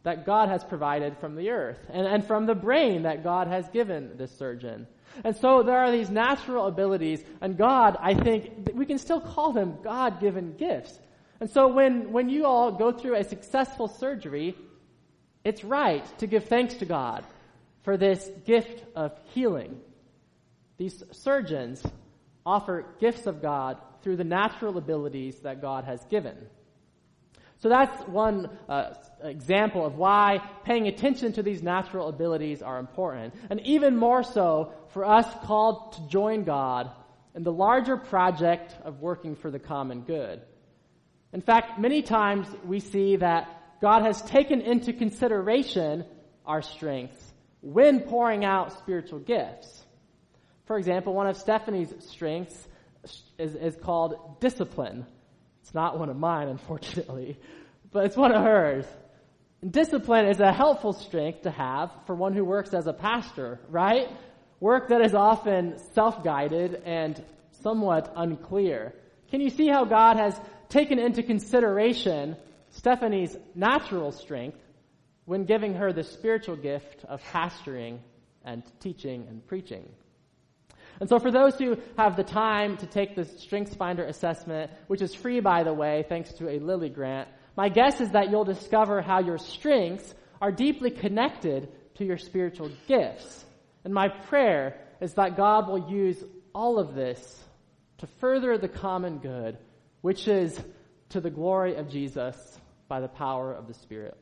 that 0.04 0.26
God 0.26 0.50
has 0.50 0.64
provided 0.64 1.18
from 1.18 1.36
the 1.36 1.50
earth 1.50 1.80
and, 1.92 2.06
and 2.06 2.26
from 2.26 2.46
the 2.46 2.56
brain 2.56 3.04
that 3.04 3.24
God 3.24 3.48
has 3.48 3.68
given 3.70 4.18
this 4.18 4.38
surgeon. 4.38 4.88
And 5.24 5.36
so 5.38 5.64
there 5.64 5.80
are 5.80 5.92
these 5.92 6.10
natural 6.10 6.68
abilities, 6.68 7.24
and 7.42 7.58
God, 7.58 7.98
I 8.02 8.14
think, 8.14 8.72
we 8.74 8.86
can 8.86 8.98
still 8.98 9.22
call 9.22 9.54
them 9.54 9.78
God 9.84 10.20
given 10.20 10.56
gifts. 10.58 11.00
And 11.40 11.50
so 11.50 11.68
when, 11.68 12.12
when 12.12 12.30
you 12.30 12.46
all 12.46 12.72
go 12.72 12.92
through 12.92 13.16
a 13.16 13.24
successful 13.24 13.88
surgery, 13.88 14.56
it's 15.44 15.64
right 15.64 16.06
to 16.20 16.28
give 16.28 16.46
thanks 16.46 16.76
to 16.76 16.86
God 16.86 17.24
for 17.84 17.98
this 17.98 18.30
gift 18.46 18.84
of 18.96 19.12
healing. 19.34 19.80
These 20.78 21.04
surgeons 21.12 21.82
offer 22.46 22.86
gifts 23.00 23.26
of 23.26 23.42
God 23.42 23.78
through 24.06 24.18
the 24.18 24.24
natural 24.24 24.78
abilities 24.78 25.36
that 25.40 25.64
God 25.64 25.86
has 25.86 26.06
given. 26.12 26.38
So 27.58 27.70
that's 27.70 28.08
one 28.08 28.56
uh, 28.70 28.94
example 29.24 29.84
of 29.84 29.96
why 29.96 30.48
paying 30.64 30.88
attention 30.88 31.34
to 31.34 31.42
these 31.42 31.64
natural 31.64 32.08
abilities 32.08 32.62
are 32.62 32.78
important. 32.78 33.34
And 33.50 33.60
even 33.62 33.98
more 33.98 34.22
so 34.22 34.74
for 34.90 35.06
us 35.06 35.26
called 35.46 35.94
to 35.94 36.08
join 36.08 36.44
God 36.44 36.92
in 37.34 37.42
the 37.42 37.52
larger 37.52 37.98
project 37.98 38.76
of 38.84 39.02
working 39.02 39.36
for 39.36 39.50
the 39.50 39.58
common 39.58 40.02
good. 40.02 40.40
In 41.34 41.42
fact, 41.42 41.80
many 41.80 42.04
times 42.04 42.48
we 42.64 42.82
see 42.82 43.16
that 43.16 43.82
God 43.82 44.04
has 44.04 44.22
taken 44.22 44.62
into 44.62 44.94
consideration 44.94 46.06
our 46.46 46.62
strengths 46.62 47.34
when 47.62 48.02
pouring 48.02 48.46
out 48.46 48.78
spiritual 48.78 49.18
gifts. 49.18 49.84
For 50.66 50.78
example, 50.78 51.16
one 51.16 51.26
of 51.26 51.38
Stephanie's 51.38 51.92
strengths 52.02 52.68
is, 53.38 53.56
is 53.56 53.76
called 53.76 54.40
discipline. 54.40 55.06
It's 55.62 55.74
not 55.74 55.98
one 56.00 56.10
of 56.10 56.18
mine, 56.18 56.48
unfortunately, 56.58 57.40
but 57.92 58.06
it's 58.06 58.18
one 58.18 58.32
of 58.32 58.44
hers. 58.44 58.86
discipline 59.68 60.28
is 60.28 60.40
a 60.40 60.52
helpful 60.52 60.94
strength 60.94 61.44
to 61.44 61.52
have 61.52 61.92
for 62.06 62.16
one 62.16 62.34
who 62.34 62.46
works 62.46 62.74
as 62.74 62.88
a 62.88 62.94
pastor, 62.94 63.60
right? 63.70 64.08
Work 64.60 64.90
that 64.90 65.02
is 65.02 65.14
often 65.14 65.78
self-guided 65.94 66.82
and 66.86 67.24
somewhat 67.64 68.14
unclear. 68.16 68.94
Can 69.32 69.42
you 69.42 69.50
see 69.50 69.68
how 69.68 69.86
God 69.86 70.18
has 70.18 70.40
taken 70.70 71.00
into 71.00 71.24
consideration 71.24 72.38
Stephanie's 72.70 73.36
natural 73.54 74.12
strength 74.12 74.58
when 75.26 75.46
giving 75.46 75.74
her 75.76 75.92
the 75.92 76.04
spiritual 76.04 76.56
gift 76.56 77.06
of 77.06 77.22
pastoring 77.24 78.00
and 78.44 78.64
teaching 78.80 79.26
and 79.28 79.46
preaching? 79.48 79.90
And 81.00 81.10
so 81.10 81.20
for 81.20 81.32
those 81.32 81.56
who 81.56 81.78
have 81.98 82.16
the 82.16 82.24
time 82.24 82.78
to 82.78 82.86
take 82.86 83.16
the 83.16 83.26
Strengths 83.26 83.76
Finder 83.76 84.06
assessment, 84.06 84.72
which 84.88 85.02
is 85.02 85.14
free 85.14 85.40
by 85.40 85.64
the 85.64 85.74
way, 85.74 86.06
thanks 86.08 86.34
to 86.34 86.50
a 86.50 86.60
Lilly 86.60 86.90
grant, 86.90 87.28
my 87.58 87.70
guess 87.70 88.02
is 88.02 88.12
that 88.12 88.30
you'll 88.30 88.46
discover 88.46 89.02
how 89.02 89.20
your 89.20 89.38
strengths 89.38 90.14
are 90.42 90.52
deeply 90.52 90.92
connected 90.92 91.70
to 91.96 92.06
your 92.06 92.18
spiritual 92.18 92.70
gifts. 92.88 93.46
And 93.84 93.94
my 93.94 94.10
prayer 94.10 94.78
is 95.02 95.14
that 95.14 95.38
God 95.38 95.68
will 95.68 95.90
use 95.90 96.24
all 96.54 96.80
of 96.80 96.96
this 96.96 97.44
to 98.00 98.08
further 98.20 98.58
the 98.58 98.68
common 98.68 99.20
good, 99.20 99.58
which 100.02 100.28
is 100.28 100.60
to 101.10 101.22
the 101.22 101.30
glory 101.30 101.76
of 101.76 101.90
Jesus 101.90 102.36
by 102.88 103.00
the 103.00 103.08
power 103.08 103.54
of 103.54 103.68
the 103.68 103.74
Spirit. 103.74 104.18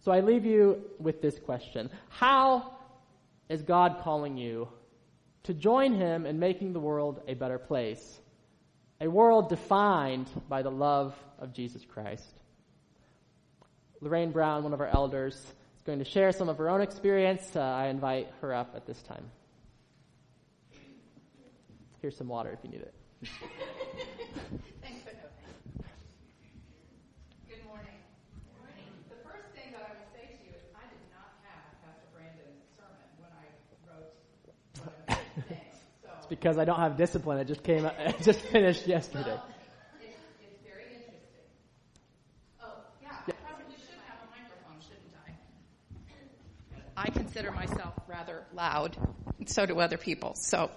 So 0.00 0.12
I 0.12 0.20
leave 0.20 0.44
you 0.44 0.82
with 0.98 1.22
this 1.22 1.38
question. 1.38 1.90
How 2.08 2.74
is 3.48 3.62
God 3.62 4.00
calling 4.02 4.36
you 4.36 4.68
to 5.44 5.54
join 5.54 5.94
him 5.94 6.26
in 6.26 6.38
making 6.38 6.72
the 6.72 6.80
world 6.80 7.20
a 7.28 7.34
better 7.34 7.58
place, 7.58 8.20
a 9.00 9.08
world 9.08 9.48
defined 9.48 10.28
by 10.48 10.62
the 10.62 10.70
love 10.70 11.14
of 11.38 11.52
Jesus 11.52 11.84
Christ. 11.84 12.40
Lorraine 14.00 14.32
Brown, 14.32 14.64
one 14.64 14.72
of 14.72 14.80
our 14.80 14.88
elders, 14.88 15.34
is 15.34 15.82
going 15.84 15.98
to 15.98 16.04
share 16.04 16.32
some 16.32 16.48
of 16.48 16.58
her 16.58 16.68
own 16.68 16.80
experience. 16.80 17.54
Uh, 17.54 17.60
I 17.60 17.88
invite 17.88 18.28
her 18.40 18.54
up 18.54 18.72
at 18.74 18.86
this 18.86 19.00
time. 19.02 19.24
Here's 22.00 22.16
some 22.16 22.28
water 22.28 22.50
if 22.50 22.58
you 22.62 22.70
need 22.70 22.82
it. 22.82 22.94
Good 27.48 27.64
morning. 27.64 27.96
Good 28.44 28.60
morning. 28.60 28.88
The 29.08 29.16
first 29.24 29.48
thing 29.56 29.72
that 29.72 29.88
I 29.88 29.92
will 29.96 30.08
say 30.12 30.36
to 30.36 30.36
you 30.44 30.52
is 30.52 30.60
I 30.76 30.84
did 30.84 31.00
not 31.12 31.32
because 36.40 36.58
I 36.58 36.64
don't 36.64 36.78
have 36.78 36.96
discipline. 36.96 37.38
It 37.38 37.46
just 37.46 37.62
came, 37.62 37.84
it 37.98 38.22
just 38.22 38.40
finished 38.40 38.86
yesterday. 38.86 39.30
Well, 39.30 39.44
it's, 40.00 40.14
it's 40.42 40.62
very 40.62 40.84
interesting. 40.84 41.14
Oh, 42.62 42.66
yeah, 43.02 43.10
I 43.10 43.32
probably 43.46 43.74
should 43.76 43.98
have 44.06 44.18
a 44.22 44.30
microphone, 44.30 44.80
shouldn't 44.80 45.14
I? 46.96 47.02
I 47.06 47.10
consider 47.10 47.50
myself 47.52 47.94
rather 48.08 48.42
loud, 48.52 48.96
and 49.38 49.48
so 49.48 49.66
do 49.66 49.78
other 49.80 49.96
people. 49.96 50.34
So, 50.34 50.70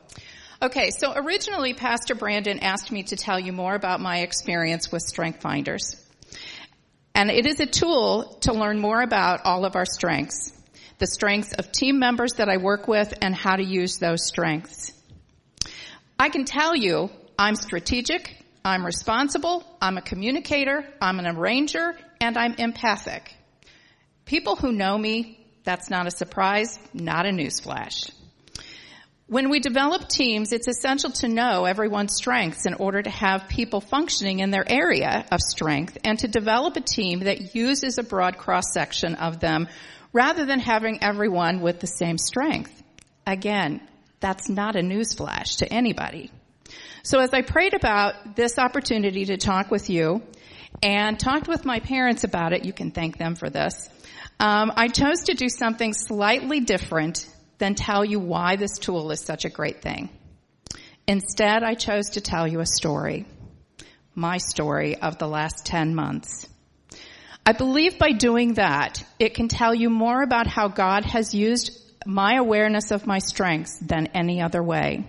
okay, 0.62 0.92
so 0.92 1.14
originally 1.16 1.74
Pastor 1.74 2.16
Brandon 2.16 2.60
asked 2.60 2.92
me 2.92 3.04
to 3.04 3.16
tell 3.16 3.40
you 3.40 3.54
more 3.54 3.76
about 3.76 4.00
my 4.00 4.20
experience 4.20 4.92
with 4.92 5.02
Strength 5.02 5.42
Finders. 5.42 6.04
And 7.14 7.32
it 7.32 7.48
is 7.48 7.60
a 7.60 7.66
tool 7.66 8.38
to 8.42 8.54
learn 8.54 8.80
more 8.80 9.02
about 9.02 9.42
all 9.44 9.66
of 9.66 9.76
our 9.76 9.86
strengths, 9.86 10.54
the 11.00 11.08
strengths 11.08 11.52
of 11.54 11.72
team 11.72 11.98
members 11.98 12.34
that 12.34 12.48
I 12.48 12.58
work 12.58 12.88
with 12.88 13.12
and 13.24 13.34
how 13.34 13.56
to 13.56 13.64
use 13.64 13.98
those 13.98 14.24
strengths. 14.24 14.94
I 16.20 16.30
can 16.30 16.46
tell 16.46 16.76
you 16.76 17.10
I'm 17.38 17.56
strategic, 17.56 18.36
I'm 18.66 18.86
responsible, 18.86 19.64
I'm 19.80 19.98
a 19.98 20.02
communicator, 20.02 20.84
I'm 21.00 21.20
an 21.20 21.28
arranger, 21.28 21.96
and 22.20 22.38
I'm 22.38 22.56
empathic. 22.56 23.34
People 24.26 24.56
who 24.56 24.72
know 24.72 24.98
me, 24.98 25.40
that's 25.64 25.90
not 25.90 26.08
a 26.08 26.12
surprise, 26.12 26.80
not 26.94 27.26
a 27.26 27.30
newsflash. 27.30 28.12
When 29.28 29.50
we 29.50 29.60
develop 29.60 30.08
teams, 30.08 30.54
it's 30.54 30.68
essential 30.68 31.12
to 31.12 31.28
know 31.28 31.66
everyone's 31.66 32.16
strengths 32.16 32.66
in 32.66 32.74
order 32.74 33.02
to 33.02 33.10
have 33.10 33.50
people 33.50 33.82
functioning 33.82 34.40
in 34.40 34.52
their 34.52 34.64
area 34.66 35.26
of 35.32 35.42
strength 35.42 35.98
and 36.04 36.18
to 36.20 36.28
develop 36.28 36.78
a 36.78 36.82
team 36.82 37.20
that 37.20 37.54
uses 37.54 37.98
a 37.98 38.04
broad 38.04 38.38
cross 38.38 38.74
section 38.74 39.16
of 39.16 39.40
them 39.40 39.68
rather 40.14 40.46
than 40.46 40.60
having 40.60 41.04
everyone 41.04 41.62
with 41.62 41.80
the 41.82 41.88
same 41.88 42.18
strength. 42.18 42.72
Again, 43.26 43.82
that's 44.20 44.50
not 44.50 44.76
a 44.76 44.82
newsflash 44.82 45.58
to 45.58 45.72
anybody. 45.72 46.32
So 47.04 47.20
as 47.20 47.34
I 47.34 47.42
prayed 47.42 47.74
about 47.74 48.36
this 48.36 48.58
opportunity 48.58 49.26
to 49.26 49.38
talk 49.38 49.72
with 49.72 49.90
you 49.90 50.22
and 50.84 51.20
talked 51.20 51.48
with 51.48 51.66
my 51.66 51.80
parents 51.80 52.24
about 52.24 52.54
it, 52.54 52.66
you 52.66 52.74
can 52.74 52.92
thank 52.92 53.18
them 53.18 53.36
for 53.36 53.50
this. 53.50 53.90
Um, 54.40 54.72
I 54.76 54.88
chose 54.88 55.22
to 55.26 55.34
do 55.34 55.50
something 55.50 55.94
slightly 55.94 56.60
different 56.60 57.28
than 57.58 57.76
tell 57.76 58.04
you 58.04 58.20
why 58.20 58.56
this 58.56 58.78
tool 58.78 59.12
is 59.12 59.22
such 59.22 59.46
a 59.46 59.50
great 59.50 59.82
thing. 59.82 60.10
Instead, 61.08 61.64
I 61.64 61.74
chose 61.74 62.12
to 62.12 62.22
tell 62.22 62.48
you 62.48 62.60
a 62.60 62.66
story. 62.66 63.26
My 64.14 64.38
story 64.38 64.98
of 64.98 65.18
the 65.18 65.28
last 65.28 65.66
10 65.66 65.96
months. 65.96 66.48
I 67.46 67.54
believe 67.54 67.98
by 67.98 68.12
doing 68.12 68.56
that, 68.56 69.04
it 69.20 69.34
can 69.34 69.48
tell 69.48 69.74
you 69.74 69.90
more 69.90 70.22
about 70.22 70.48
how 70.48 70.68
God 70.68 71.06
has 71.06 71.34
used 71.34 71.87
my 72.08 72.36
awareness 72.36 72.92
of 72.92 73.06
my 73.06 73.20
strengths 73.20 73.78
than 73.80 74.08
any 74.08 74.42
other 74.42 74.64
way. 74.64 75.06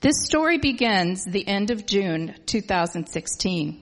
This 0.00 0.24
story 0.24 0.58
begins 0.58 1.24
the 1.24 1.46
end 1.46 1.70
of 1.70 1.86
June 1.86 2.34
2016. 2.46 3.80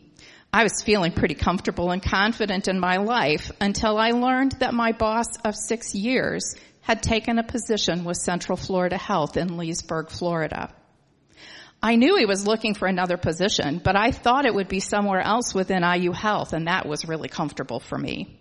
I 0.53 0.65
was 0.65 0.83
feeling 0.83 1.13
pretty 1.13 1.37
comfortable 1.37 1.93
and 1.93 2.03
confident 2.03 2.67
in 2.67 2.81
my 2.81 2.97
life 2.97 3.53
until 3.61 3.99
I 3.99 4.11
learned 4.11 4.53
that 4.59 4.75
my 4.75 4.91
boss 4.93 5.29
of 5.45 5.55
six 5.55 5.95
years 5.95 6.57
had 6.81 7.05
taken 7.05 7.39
a 7.39 7.45
position 7.45 8.05
with 8.05 8.17
Central 8.17 8.57
Florida 8.57 8.99
Health 8.99 9.37
in 9.37 9.57
Leesburg, 9.57 10.11
Florida. 10.11 10.75
I 11.81 11.95
knew 11.95 12.17
he 12.17 12.27
was 12.27 12.49
looking 12.49 12.75
for 12.75 12.89
another 12.89 13.17
position, 13.17 13.81
but 13.83 13.97
I 13.97 14.11
thought 14.11 14.45
it 14.45 14.55
would 14.55 14.69
be 14.69 14.81
somewhere 14.81 15.21
else 15.21 15.55
within 15.55 15.85
IU 15.85 16.11
Health, 16.11 16.53
and 16.53 16.67
that 16.67 16.87
was 16.87 17.07
really 17.07 17.29
comfortable 17.29 17.79
for 17.79 17.97
me. 17.97 18.40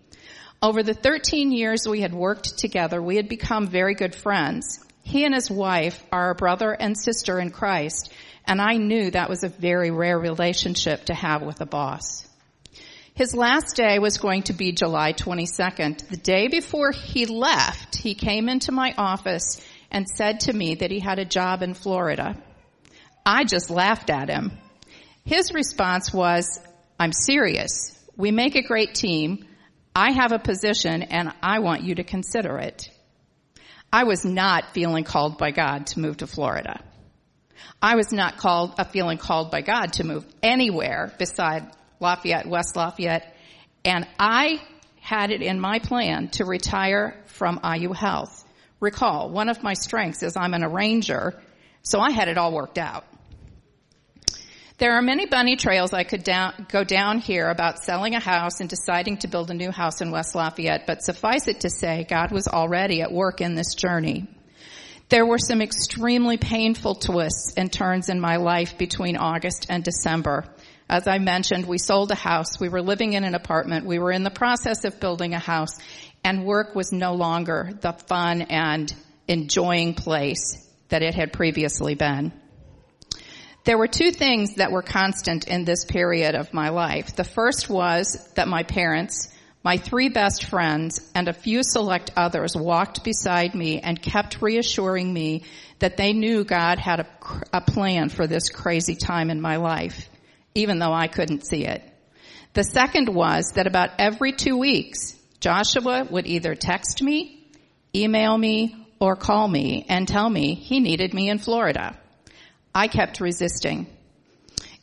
Over 0.61 0.83
the 0.83 0.93
13 0.93 1.53
years 1.53 1.87
we 1.87 2.01
had 2.01 2.13
worked 2.13 2.57
together, 2.57 3.01
we 3.01 3.15
had 3.15 3.29
become 3.29 3.67
very 3.67 3.95
good 3.95 4.13
friends. 4.13 4.79
He 5.03 5.23
and 5.23 5.33
his 5.33 5.49
wife 5.49 6.03
are 6.11 6.31
a 6.31 6.35
brother 6.35 6.71
and 6.71 6.97
sister 6.97 7.39
in 7.39 7.51
Christ, 7.51 8.11
and 8.45 8.61
I 8.61 8.73
knew 8.73 9.09
that 9.11 9.29
was 9.29 9.43
a 9.45 9.49
very 9.49 9.89
rare 9.89 10.19
relationship 10.19 11.05
to 11.05 11.13
have 11.13 11.43
with 11.43 11.61
a 11.61 11.65
boss. 11.65 12.27
His 13.13 13.33
last 13.33 13.75
day 13.75 13.99
was 13.99 14.17
going 14.17 14.43
to 14.43 14.53
be 14.53 14.71
July 14.71 15.13
22nd. 15.13 16.07
The 16.09 16.17
day 16.17 16.47
before 16.47 16.91
he 16.91 17.25
left, 17.25 17.95
he 17.95 18.13
came 18.13 18.49
into 18.49 18.71
my 18.71 18.93
office 18.97 19.61
and 19.91 20.07
said 20.07 20.41
to 20.41 20.53
me 20.53 20.75
that 20.75 20.91
he 20.91 20.99
had 20.99 21.19
a 21.19 21.25
job 21.25 21.61
in 21.61 21.73
Florida. 21.73 22.35
I 23.25 23.45
just 23.45 23.69
laughed 23.69 24.09
at 24.09 24.29
him. 24.29 24.51
His 25.25 25.53
response 25.53 26.13
was, 26.13 26.59
I'm 26.99 27.13
serious. 27.13 27.97
We 28.15 28.31
make 28.31 28.55
a 28.55 28.61
great 28.61 28.93
team. 28.93 29.45
I 29.99 30.11
have 30.11 30.31
a 30.31 30.39
position 30.39 31.03
and 31.03 31.33
I 31.43 31.59
want 31.59 31.83
you 31.83 31.95
to 31.95 32.05
consider 32.05 32.57
it. 32.57 32.89
I 33.91 34.05
was 34.05 34.23
not 34.23 34.73
feeling 34.73 35.03
called 35.03 35.37
by 35.37 35.51
God 35.51 35.87
to 35.87 35.99
move 35.99 36.15
to 36.17 36.27
Florida. 36.27 36.81
I 37.81 37.97
was 37.97 38.13
not 38.13 38.37
called, 38.37 38.75
a 38.77 38.85
feeling 38.85 39.17
called 39.17 39.51
by 39.51 39.59
God 39.59 39.91
to 39.93 40.05
move 40.05 40.25
anywhere 40.41 41.11
beside 41.19 41.69
Lafayette, 41.99 42.47
West 42.47 42.77
Lafayette, 42.77 43.35
and 43.83 44.07
I 44.17 44.61
had 45.01 45.31
it 45.31 45.41
in 45.41 45.59
my 45.59 45.79
plan 45.79 46.29
to 46.29 46.45
retire 46.45 47.21
from 47.25 47.59
IU 47.61 47.91
Health. 47.91 48.45
Recall, 48.79 49.29
one 49.31 49.49
of 49.49 49.63
my 49.63 49.73
strengths 49.73 50.23
is 50.23 50.37
I'm 50.37 50.53
an 50.53 50.63
arranger, 50.63 51.41
so 51.81 51.99
I 51.99 52.11
had 52.11 52.29
it 52.29 52.37
all 52.37 52.53
worked 52.53 52.77
out. 52.77 53.03
There 54.79 54.93
are 54.93 55.01
many 55.01 55.25
bunny 55.25 55.57
trails 55.57 55.91
I 55.91 56.05
could 56.05 56.23
down, 56.23 56.65
go 56.71 56.85
down 56.85 57.19
here 57.19 57.49
about 57.49 57.79
selling 57.79 58.15
a 58.15 58.19
house 58.21 58.61
and 58.61 58.69
deciding 58.69 59.17
to 59.17 59.27
build 59.27 59.51
a 59.51 59.53
new 59.53 59.71
house 59.71 59.99
in 59.99 60.09
West 60.09 60.35
Lafayette, 60.35 60.87
but 60.87 61.03
suffice 61.03 61.49
it 61.49 61.59
to 61.61 61.69
say, 61.69 62.05
God 62.09 62.31
was 62.31 62.47
already 62.47 63.01
at 63.01 63.11
work 63.11 63.41
in 63.41 63.55
this 63.55 63.75
journey. 63.75 64.29
There 65.09 65.25
were 65.25 65.37
some 65.37 65.61
extremely 65.61 66.37
painful 66.37 66.95
twists 66.95 67.55
and 67.57 67.69
turns 67.69 68.07
in 68.07 68.21
my 68.21 68.37
life 68.37 68.77
between 68.77 69.17
August 69.17 69.65
and 69.67 69.83
December. 69.83 70.45
As 70.89 71.09
I 71.09 71.17
mentioned, 71.17 71.65
we 71.65 71.77
sold 71.77 72.11
a 72.11 72.15
house. 72.15 72.57
We 72.57 72.69
were 72.69 72.81
living 72.81 73.13
in 73.13 73.25
an 73.25 73.35
apartment. 73.35 73.85
We 73.85 73.99
were 73.99 74.13
in 74.13 74.23
the 74.23 74.29
process 74.29 74.85
of 74.85 75.01
building 75.01 75.33
a 75.33 75.39
house 75.39 75.77
and 76.23 76.45
work 76.45 76.73
was 76.73 76.93
no 76.93 77.15
longer 77.15 77.71
the 77.81 77.91
fun 78.07 78.43
and 78.43 78.93
enjoying 79.27 79.93
place 79.93 80.65
that 80.87 81.03
it 81.03 81.15
had 81.15 81.33
previously 81.33 81.95
been. 81.95 82.31
There 83.69 83.77
were 83.77 83.85
two 83.85 84.09
things 84.09 84.55
that 84.55 84.71
were 84.71 84.81
constant 84.81 85.47
in 85.47 85.63
this 85.63 85.85
period 85.85 86.33
of 86.33 86.55
my 86.55 86.69
life. 86.69 87.15
The 87.15 87.23
first 87.23 87.69
was 87.69 88.27
that 88.33 88.47
my 88.47 88.63
parents, 88.63 89.29
my 89.63 89.77
three 89.77 90.09
best 90.09 90.45
friends, 90.45 91.07
and 91.13 91.27
a 91.27 91.33
few 91.33 91.61
select 91.61 92.09
others 92.17 92.55
walked 92.55 93.03
beside 93.03 93.53
me 93.53 93.79
and 93.79 94.01
kept 94.01 94.41
reassuring 94.41 95.13
me 95.13 95.43
that 95.77 95.97
they 95.97 96.13
knew 96.13 96.43
God 96.43 96.79
had 96.79 97.01
a, 97.01 97.07
a 97.53 97.61
plan 97.61 98.09
for 98.09 98.25
this 98.25 98.49
crazy 98.49 98.95
time 98.95 99.29
in 99.29 99.39
my 99.39 99.57
life 99.57 100.09
even 100.55 100.79
though 100.79 100.91
I 100.91 101.07
couldn't 101.07 101.45
see 101.45 101.63
it. 101.63 101.83
The 102.53 102.63
second 102.63 103.07
was 103.07 103.51
that 103.53 103.67
about 103.67 103.91
every 103.99 104.31
two 104.31 104.57
weeks, 104.57 105.15
Joshua 105.41 106.07
would 106.09 106.25
either 106.25 106.55
text 106.55 107.03
me, 107.03 107.47
email 107.95 108.35
me, 108.35 108.87
or 108.99 109.15
call 109.15 109.47
me 109.47 109.85
and 109.87 110.07
tell 110.07 110.27
me 110.27 110.55
he 110.55 110.79
needed 110.79 111.13
me 111.13 111.29
in 111.29 111.37
Florida. 111.37 111.95
I 112.73 112.87
kept 112.87 113.19
resisting. 113.19 113.87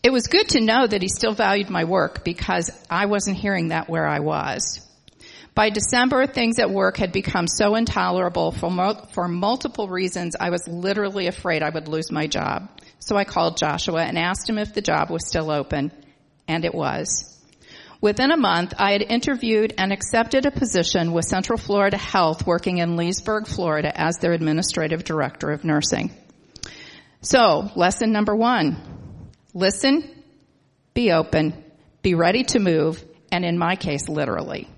It 0.03 0.12
was 0.12 0.29
good 0.29 0.49
to 0.51 0.61
know 0.61 0.87
that 0.87 1.03
he 1.03 1.09
still 1.09 1.35
valued 1.35 1.70
my 1.70 1.85
work 1.85 2.25
because 2.25 2.70
I 2.88 3.07
wasn't 3.07 3.38
hearing 3.38 3.68
that 3.68 3.88
where 3.88 4.07
I 4.07 4.20
was. 4.20 4.81
By 5.57 5.70
December, 5.70 6.27
things 6.27 6.59
at 6.59 6.70
work 6.70 6.99
had 6.99 7.12
become 7.12 7.49
so 7.49 7.77
intolerable 7.77 8.53
for, 8.53 8.70
mo- 8.70 9.07
for 9.12 9.27
multiple 9.27 9.88
reasons, 9.88 10.37
I 10.38 10.51
was 10.51 10.68
literally 10.68 11.29
afraid 11.29 11.62
I 11.62 11.70
would 11.70 11.88
lose 11.88 12.12
my 12.12 12.27
job. 12.27 12.68
So 12.99 13.16
I 13.16 13.25
called 13.25 13.57
Joshua 13.57 14.03
and 14.03 14.18
asked 14.18 14.49
him 14.49 14.59
if 14.59 14.75
the 14.75 14.83
job 14.83 15.11
was 15.11 15.27
still 15.27 15.51
open, 15.51 15.92
and 16.46 16.64
it 16.64 16.75
was. 16.75 17.33
Within 18.03 18.30
a 18.30 18.37
month, 18.37 18.74
I 18.78 18.93
had 18.93 19.03
interviewed 19.03 19.72
and 19.78 19.93
accepted 19.93 20.45
a 20.45 20.51
position 20.51 21.12
with 21.12 21.24
Central 21.24 21.59
Florida 21.59 21.97
Health 21.97 22.47
working 22.47 22.78
in 22.78 22.97
Leesburg, 22.97 23.47
Florida 23.47 23.91
as 23.99 24.18
their 24.18 24.32
administrative 24.32 25.05
director 25.05 25.51
of 25.51 25.64
nursing. 25.64 26.11
So, 27.27 27.72
lesson 27.74 28.12
number 28.12 28.37
one, 28.37 28.77
listen, 29.53 30.09
be 30.95 31.11
open, 31.11 31.64
be 32.01 32.14
ready 32.14 32.45
to 32.45 32.61
move, 32.61 33.05
and 33.33 33.45
in 33.45 33.59
my 33.59 33.74
case, 33.74 34.09
literally. 34.09 34.68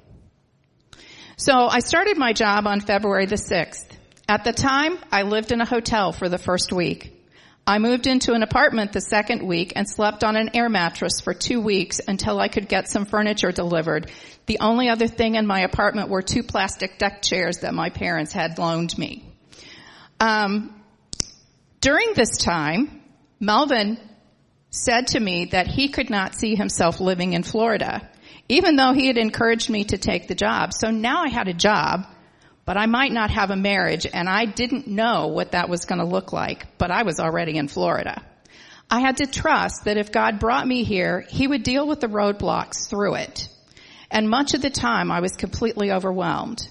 So 1.36 1.53
I 1.53 1.80
started 1.80 2.16
my 2.16 2.32
job 2.32 2.66
on 2.66 2.80
February 2.80 3.26
the 3.26 3.34
6th. 3.34 3.84
At 4.26 4.44
the 4.44 4.55
time, 4.55 4.96
I 5.12 5.24
lived 5.24 5.53
in 5.53 5.61
a 5.61 5.66
hotel 5.66 6.12
for 6.12 6.30
the 6.30 6.38
first 6.38 6.72
week. 6.72 7.22
I 7.66 7.80
moved 7.80 8.07
into 8.07 8.32
an 8.32 8.42
apartment 8.42 8.94
the 8.94 9.03
second 9.03 9.46
week 9.46 9.74
and 9.76 9.86
slept 9.86 10.24
on 10.24 10.34
an 10.34 10.53
air 10.55 10.70
mattress 10.70 11.20
for 11.20 11.34
two 11.34 11.61
weeks 11.61 12.01
until 12.09 12.40
I 12.40 12.49
could 12.49 12.66
get 12.66 12.88
some 12.88 13.05
furniture 13.05 13.53
delivered. 13.53 14.11
The 14.46 14.61
only 14.61 14.88
other 14.88 15.07
thing 15.07 15.34
in 15.34 15.46
my 15.46 15.61
apartment 15.61 16.09
were 16.09 16.22
two 16.22 16.44
plastic 16.44 16.96
deck 16.96 17.20
chairs 17.20 17.59
that 17.59 17.74
my 17.74 17.90
parents 17.90 18.32
had 18.32 18.59
loaned 18.59 18.96
me. 18.96 19.30
Um, 20.18 20.77
during 21.80 22.14
this 22.14 22.36
time, 22.38 23.02
Melvin 23.40 23.98
said 24.70 25.08
to 25.08 25.20
me 25.20 25.46
that 25.46 25.66
he 25.66 25.88
could 25.88 26.10
not 26.10 26.34
see 26.34 26.54
himself 26.54 27.00
living 27.00 27.32
in 27.32 27.42
Florida, 27.42 28.08
even 28.48 28.76
though 28.76 28.92
he 28.92 29.06
had 29.06 29.18
encouraged 29.18 29.70
me 29.70 29.84
to 29.84 29.98
take 29.98 30.28
the 30.28 30.34
job. 30.34 30.72
So 30.72 30.90
now 30.90 31.22
I 31.22 31.28
had 31.28 31.48
a 31.48 31.54
job, 31.54 32.06
but 32.64 32.76
I 32.76 32.86
might 32.86 33.12
not 33.12 33.30
have 33.30 33.50
a 33.50 33.56
marriage 33.56 34.06
and 34.12 34.28
I 34.28 34.44
didn't 34.44 34.86
know 34.86 35.28
what 35.28 35.52
that 35.52 35.68
was 35.68 35.86
going 35.86 36.00
to 36.00 36.04
look 36.04 36.32
like, 36.32 36.78
but 36.78 36.90
I 36.90 37.02
was 37.02 37.20
already 37.20 37.56
in 37.56 37.68
Florida. 37.68 38.22
I 38.90 39.00
had 39.00 39.18
to 39.18 39.26
trust 39.26 39.84
that 39.84 39.98
if 39.98 40.12
God 40.12 40.38
brought 40.38 40.66
me 40.66 40.84
here, 40.84 41.24
He 41.28 41.46
would 41.46 41.62
deal 41.62 41.86
with 41.86 42.00
the 42.00 42.08
roadblocks 42.08 42.88
through 42.88 43.16
it. 43.16 43.48
And 44.10 44.30
much 44.30 44.54
of 44.54 44.62
the 44.62 44.70
time 44.70 45.12
I 45.12 45.20
was 45.20 45.32
completely 45.32 45.92
overwhelmed. 45.92 46.66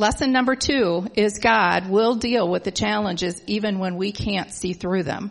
Lesson 0.00 0.32
number 0.32 0.56
two 0.56 1.08
is 1.14 1.40
God 1.40 1.90
will 1.90 2.14
deal 2.14 2.48
with 2.48 2.64
the 2.64 2.70
challenges 2.70 3.42
even 3.46 3.78
when 3.78 3.96
we 3.96 4.12
can't 4.12 4.50
see 4.50 4.72
through 4.72 5.02
them. 5.02 5.30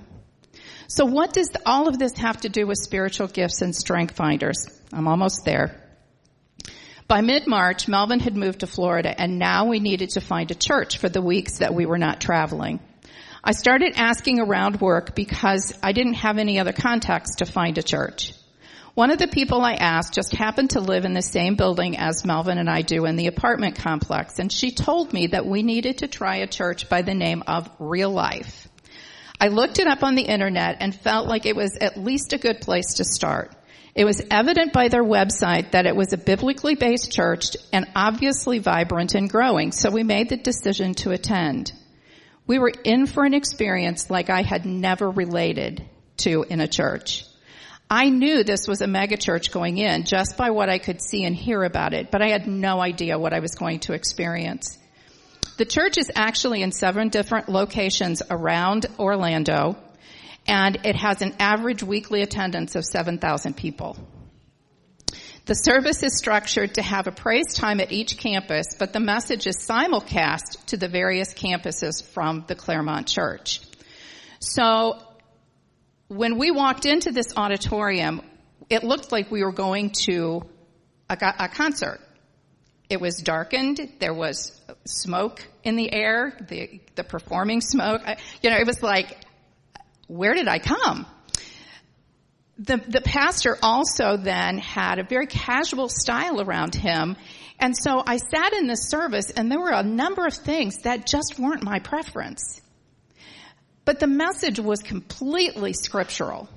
So 0.87 1.05
what 1.05 1.33
does 1.33 1.49
all 1.65 1.87
of 1.87 1.97
this 1.97 2.15
have 2.17 2.41
to 2.41 2.49
do 2.49 2.67
with 2.67 2.77
spiritual 2.77 3.25
gifts 3.25 3.63
and 3.63 3.75
strength 3.75 4.15
finders? 4.15 4.67
I'm 4.93 5.07
almost 5.07 5.43
there. 5.43 5.83
By 7.07 7.21
mid-March, 7.21 7.87
Melvin 7.87 8.19
had 8.19 8.37
moved 8.37 8.59
to 8.59 8.67
Florida 8.67 9.11
and 9.19 9.39
now 9.39 9.65
we 9.65 9.79
needed 9.79 10.11
to 10.11 10.21
find 10.21 10.51
a 10.51 10.55
church 10.55 10.99
for 10.99 11.09
the 11.09 11.23
weeks 11.23 11.57
that 11.57 11.73
we 11.73 11.87
were 11.87 11.97
not 11.97 12.21
traveling. 12.21 12.79
I 13.43 13.53
started 13.53 13.93
asking 13.95 14.39
around 14.39 14.81
work 14.81 15.15
because 15.15 15.73
I 15.81 15.93
didn't 15.93 16.21
have 16.21 16.37
any 16.37 16.59
other 16.59 16.73
contacts 16.73 17.37
to 17.37 17.47
find 17.47 17.79
a 17.79 17.81
church. 17.81 18.33
One 18.99 19.11
of 19.11 19.17
the 19.17 19.27
people 19.27 19.61
I 19.61 19.75
asked 19.75 20.11
just 20.11 20.35
happened 20.35 20.71
to 20.71 20.81
live 20.81 21.05
in 21.05 21.13
the 21.13 21.21
same 21.21 21.55
building 21.55 21.95
as 21.95 22.25
Melvin 22.25 22.57
and 22.57 22.69
I 22.69 22.81
do 22.81 23.05
in 23.05 23.15
the 23.15 23.27
apartment 23.27 23.77
complex, 23.77 24.39
and 24.39 24.51
she 24.51 24.71
told 24.71 25.13
me 25.13 25.27
that 25.27 25.45
we 25.45 25.63
needed 25.63 25.99
to 25.99 26.09
try 26.09 26.39
a 26.39 26.47
church 26.47 26.89
by 26.89 27.01
the 27.01 27.13
name 27.13 27.41
of 27.47 27.69
Real 27.79 28.11
Life. 28.11 28.67
I 29.39 29.47
looked 29.47 29.79
it 29.79 29.87
up 29.87 30.03
on 30.03 30.15
the 30.15 30.23
internet 30.23 30.79
and 30.81 30.93
felt 30.93 31.29
like 31.29 31.45
it 31.45 31.55
was 31.55 31.77
at 31.79 31.95
least 31.95 32.33
a 32.33 32.37
good 32.37 32.59
place 32.59 32.95
to 32.95 33.05
start. 33.05 33.55
It 33.95 34.03
was 34.03 34.21
evident 34.29 34.73
by 34.73 34.89
their 34.89 35.05
website 35.05 35.71
that 35.71 35.85
it 35.85 35.95
was 35.95 36.11
a 36.11 36.17
biblically 36.17 36.75
based 36.75 37.09
church 37.09 37.55
and 37.71 37.87
obviously 37.95 38.59
vibrant 38.59 39.15
and 39.15 39.29
growing, 39.29 39.71
so 39.71 39.89
we 39.91 40.03
made 40.03 40.27
the 40.27 40.35
decision 40.35 40.93
to 40.95 41.11
attend. 41.11 41.71
We 42.45 42.59
were 42.59 42.73
in 42.83 43.05
for 43.05 43.23
an 43.23 43.33
experience 43.33 44.09
like 44.09 44.29
I 44.29 44.41
had 44.41 44.65
never 44.65 45.09
related 45.09 45.89
to 46.17 46.43
in 46.49 46.59
a 46.59 46.67
church. 46.67 47.23
I 47.91 48.09
knew 48.09 48.43
this 48.43 48.67
was 48.67 48.81
a 48.81 48.85
megachurch 48.85 49.51
going 49.51 49.79
in 49.79 50.03
just 50.03 50.37
by 50.37 50.51
what 50.51 50.69
I 50.69 50.77
could 50.77 51.01
see 51.01 51.23
and 51.23 51.35
hear 51.35 51.63
about 51.63 51.95
it, 51.95 52.11
but 52.11 52.21
I 52.21 52.29
had 52.29 52.45
no 52.45 52.79
idea 52.79 53.17
what 53.17 53.33
I 53.33 53.39
was 53.39 53.55
going 53.55 53.79
to 53.81 53.93
experience. 53.93 54.77
The 55.57 55.65
church 55.65 55.97
is 55.97 56.11
actually 56.15 56.61
in 56.61 56.71
seven 56.71 57.09
different 57.09 57.49
locations 57.49 58.21
around 58.29 58.85
Orlando, 58.99 59.75
and 60.47 60.77
it 60.85 60.95
has 60.97 61.23
an 61.23 61.33
average 61.39 61.81
weekly 61.81 62.21
attendance 62.21 62.75
of 62.75 62.85
7,000 62.85 63.57
people. 63.57 63.97
The 65.45 65.55
service 65.55 66.03
is 66.03 66.15
structured 66.15 66.75
to 66.75 66.83
have 66.83 67.07
a 67.07 67.11
praise 67.11 67.55
time 67.55 67.79
at 67.79 67.91
each 67.91 68.17
campus, 68.17 68.67
but 68.77 68.93
the 68.93 68.99
message 68.99 69.47
is 69.47 69.67
simulcast 69.67 70.63
to 70.67 70.77
the 70.77 70.87
various 70.87 71.33
campuses 71.33 72.03
from 72.03 72.45
the 72.45 72.53
Clermont 72.53 73.07
Church. 73.07 73.61
So 74.39 75.01
when 76.09 76.37
we 76.37 76.51
walked 76.51 76.85
into 76.85 77.11
this 77.11 77.33
auditorium, 77.37 78.21
it 78.69 78.83
looked 78.83 79.11
like 79.11 79.31
we 79.31 79.43
were 79.43 79.53
going 79.53 79.91
to 80.05 80.41
a, 81.09 81.17
a 81.39 81.47
concert. 81.47 82.01
It 82.89 82.99
was 82.99 83.17
darkened. 83.17 83.79
There 83.99 84.13
was 84.13 84.59
smoke 84.85 85.41
in 85.63 85.75
the 85.77 85.93
air, 85.93 86.37
the, 86.49 86.81
the 86.95 87.03
performing 87.03 87.61
smoke. 87.61 88.01
You 88.41 88.49
know, 88.49 88.57
it 88.57 88.67
was 88.67 88.83
like, 88.83 89.17
where 90.07 90.33
did 90.33 90.47
I 90.47 90.59
come? 90.59 91.05
the, 92.59 92.77
the 92.87 93.01
pastor 93.01 93.57
also 93.63 94.17
then 94.17 94.57
had 94.57 94.99
a 94.99 95.03
very 95.03 95.27
casual 95.27 95.87
style 95.87 96.41
around 96.41 96.75
him. 96.75 97.15
And 97.57 97.75
so 97.75 98.03
I 98.05 98.17
sat 98.17 98.53
in 98.53 98.67
this 98.67 98.89
service 98.89 99.31
and 99.31 99.49
there 99.49 99.59
were 99.59 99.71
a 99.71 99.83
number 99.83 100.25
of 100.25 100.33
things 100.33 100.79
that 100.83 101.07
just 101.07 101.39
weren't 101.39 101.63
my 101.63 101.79
preference. 101.79 102.61
But 103.89 103.99
the 103.99 104.05
message 104.05 104.59
was 104.59 104.83
completely 104.83 105.73
scriptural. 105.73 106.47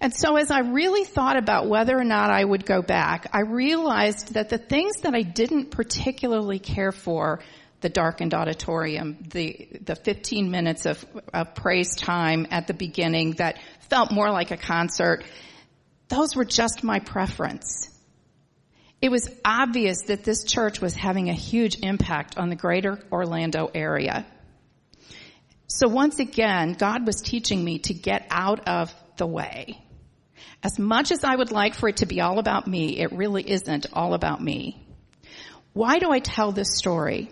And 0.00 0.12
so 0.12 0.34
as 0.34 0.50
I 0.50 0.58
really 0.58 1.04
thought 1.04 1.36
about 1.36 1.68
whether 1.68 1.96
or 1.96 2.02
not 2.02 2.32
I 2.32 2.44
would 2.44 2.66
go 2.66 2.82
back, 2.82 3.30
I 3.32 3.42
realized 3.42 4.34
that 4.34 4.48
the 4.48 4.58
things 4.58 5.02
that 5.02 5.14
I 5.14 5.22
didn't 5.22 5.70
particularly 5.70 6.58
care 6.58 6.90
for, 6.90 7.38
the 7.80 7.88
darkened 7.88 8.34
auditorium, 8.34 9.18
the, 9.30 9.68
the 9.82 9.94
15 9.94 10.50
minutes 10.50 10.84
of, 10.84 11.06
of 11.32 11.54
praise 11.54 11.94
time 11.94 12.48
at 12.50 12.66
the 12.66 12.74
beginning 12.74 13.34
that 13.34 13.60
felt 13.88 14.10
more 14.10 14.32
like 14.32 14.50
a 14.50 14.56
concert. 14.56 15.22
Those 16.08 16.34
were 16.34 16.44
just 16.44 16.82
my 16.82 16.98
preference. 16.98 17.88
It 19.00 19.12
was 19.12 19.30
obvious 19.44 19.98
that 20.08 20.24
this 20.24 20.42
church 20.42 20.80
was 20.80 20.96
having 20.96 21.28
a 21.28 21.34
huge 21.34 21.76
impact 21.84 22.36
on 22.36 22.48
the 22.48 22.56
greater 22.56 22.98
Orlando 23.12 23.70
area. 23.72 24.26
So 25.74 25.88
once 25.88 26.18
again, 26.18 26.74
God 26.74 27.06
was 27.06 27.22
teaching 27.22 27.64
me 27.64 27.78
to 27.80 27.94
get 27.94 28.26
out 28.28 28.68
of 28.68 28.94
the 29.16 29.26
way. 29.26 29.82
As 30.62 30.78
much 30.78 31.10
as 31.10 31.24
I 31.24 31.34
would 31.34 31.50
like 31.50 31.74
for 31.74 31.88
it 31.88 31.96
to 31.96 32.06
be 32.06 32.20
all 32.20 32.38
about 32.38 32.66
me, 32.66 33.00
it 33.00 33.10
really 33.12 33.50
isn't 33.50 33.86
all 33.94 34.12
about 34.12 34.42
me. 34.42 34.86
Why 35.72 35.98
do 35.98 36.10
I 36.10 36.18
tell 36.18 36.52
this 36.52 36.76
story? 36.76 37.30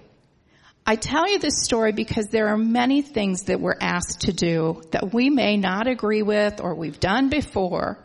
I 0.86 0.96
tell 0.96 1.28
you 1.28 1.38
this 1.38 1.62
story 1.62 1.92
because 1.92 2.28
there 2.28 2.48
are 2.48 2.56
many 2.56 3.02
things 3.02 3.42
that 3.44 3.60
we're 3.60 3.76
asked 3.78 4.22
to 4.22 4.32
do 4.32 4.84
that 4.92 5.12
we 5.12 5.28
may 5.28 5.58
not 5.58 5.86
agree 5.86 6.22
with 6.22 6.62
or 6.62 6.74
we've 6.74 6.98
done 6.98 7.28
before. 7.28 8.02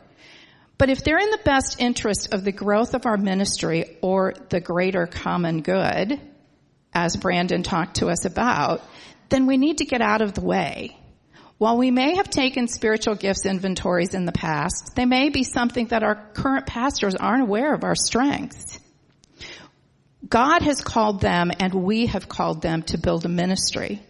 But 0.77 0.89
if 0.89 1.01
they're 1.01 1.17
in 1.17 1.31
the 1.31 1.39
best 1.45 1.79
interest 1.79 2.33
of 2.33 2.43
the 2.43 2.51
growth 2.51 2.93
of 2.93 3.05
our 3.05 3.15
ministry 3.15 3.97
or 4.01 4.33
the 4.49 4.59
greater 4.59 5.07
common 5.07 5.61
good, 5.61 6.19
as 6.93 7.15
Brandon 7.15 7.63
talked 7.63 7.95
to 7.97 8.07
us 8.07 8.25
about, 8.25 8.81
then 9.29 9.47
we 9.47 9.57
need 9.57 9.79
to 9.79 9.85
get 9.85 10.01
out 10.01 10.21
of 10.21 10.33
the 10.33 10.41
way. 10.41 10.97
While 11.57 11.77
we 11.77 11.89
may 11.89 12.15
have 12.15 12.29
taken 12.29 12.67
spiritual 12.67 13.15
gifts 13.15 13.45
inventories 13.45 14.13
in 14.13 14.25
the 14.25 14.33
past, 14.33 14.95
they 14.95 15.05
may 15.05 15.29
be 15.29 15.43
something 15.43 15.87
that 15.87 16.03
our 16.03 16.15
current 16.33 16.65
pastors 16.65 17.15
aren't 17.15 17.43
aware 17.43 17.73
of 17.73 17.83
our 17.83 17.95
strengths. 17.95 18.79
God 20.27 20.61
has 20.63 20.81
called 20.81 21.21
them 21.21 21.51
and 21.59 21.73
we 21.73 22.07
have 22.07 22.27
called 22.27 22.61
them 22.61 22.81
to 22.83 22.97
build 22.97 23.25
a 23.25 23.29
ministry. 23.29 24.01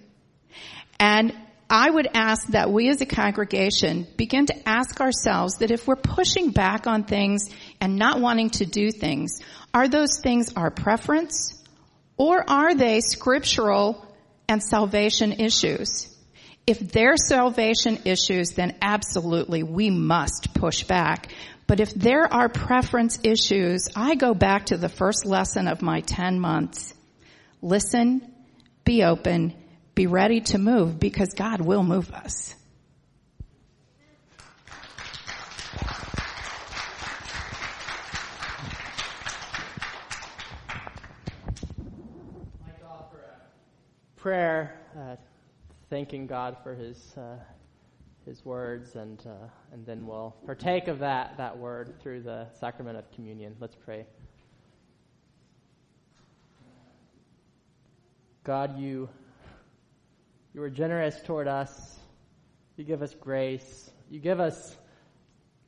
And 0.99 1.33
I 1.69 1.89
would 1.89 2.07
ask 2.13 2.47
that 2.47 2.71
we 2.71 2.89
as 2.89 3.01
a 3.01 3.05
congregation 3.05 4.07
begin 4.17 4.45
to 4.47 4.69
ask 4.69 5.01
ourselves 5.01 5.57
that 5.57 5.71
if 5.71 5.87
we're 5.87 5.95
pushing 5.95 6.51
back 6.51 6.87
on 6.87 7.03
things 7.03 7.49
and 7.81 7.97
not 7.97 8.19
wanting 8.19 8.51
to 8.51 8.65
do 8.65 8.91
things, 8.91 9.41
are 9.73 9.87
those 9.87 10.19
things 10.21 10.53
our 10.55 10.71
preference 10.71 11.63
or 12.17 12.49
are 12.49 12.75
they 12.75 13.01
scriptural 13.01 14.04
and 14.47 14.63
salvation 14.63 15.33
issues? 15.33 16.11
If 16.67 16.79
they're 16.79 17.17
salvation 17.17 17.99
issues, 18.05 18.51
then 18.51 18.75
absolutely 18.81 19.63
we 19.63 19.89
must 19.91 20.53
push 20.53 20.83
back. 20.83 21.31
But 21.67 21.79
if 21.79 21.93
there 21.93 22.31
are 22.31 22.49
preference 22.49 23.19
issues, 23.23 23.89
I 23.95 24.15
go 24.15 24.33
back 24.33 24.67
to 24.67 24.77
the 24.77 24.89
first 24.89 25.25
lesson 25.25 25.67
of 25.67 25.81
my 25.81 26.01
10 26.01 26.39
months. 26.39 26.93
Listen, 27.61 28.21
be 28.83 29.03
open, 29.03 29.53
be 29.93 30.07
ready 30.07 30.41
to 30.41 30.57
move 30.57 30.99
because 30.99 31.29
God 31.35 31.61
will 31.61 31.83
move 31.83 32.11
us. 32.11 32.55
Prayer, 44.25 44.81
uh, 44.97 45.15
thanking 45.91 46.25
God 46.25 46.57
for 46.63 46.73
His 46.73 47.15
uh, 47.15 47.37
his 48.25 48.43
words, 48.43 48.95
and, 48.95 49.21
uh, 49.27 49.47
and 49.71 49.85
then 49.85 50.07
we'll 50.07 50.35
partake 50.47 50.87
of 50.87 50.97
that, 50.97 51.37
that 51.37 51.55
word 51.55 51.93
through 52.01 52.23
the 52.23 52.47
sacrament 52.59 52.97
of 52.97 53.03
communion. 53.11 53.55
Let's 53.59 53.75
pray. 53.75 54.07
God, 58.43 58.79
you, 58.79 59.07
you 60.55 60.63
are 60.63 60.71
generous 60.71 61.21
toward 61.21 61.47
us. 61.47 61.99
You 62.77 62.83
give 62.83 63.03
us 63.03 63.13
grace. 63.13 63.91
You 64.09 64.19
give 64.19 64.39
us 64.39 64.75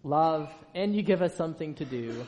love, 0.02 0.52
and 0.74 0.96
you 0.96 1.04
give 1.04 1.22
us 1.22 1.36
something 1.36 1.76
to 1.76 1.86
do. 1.86 2.26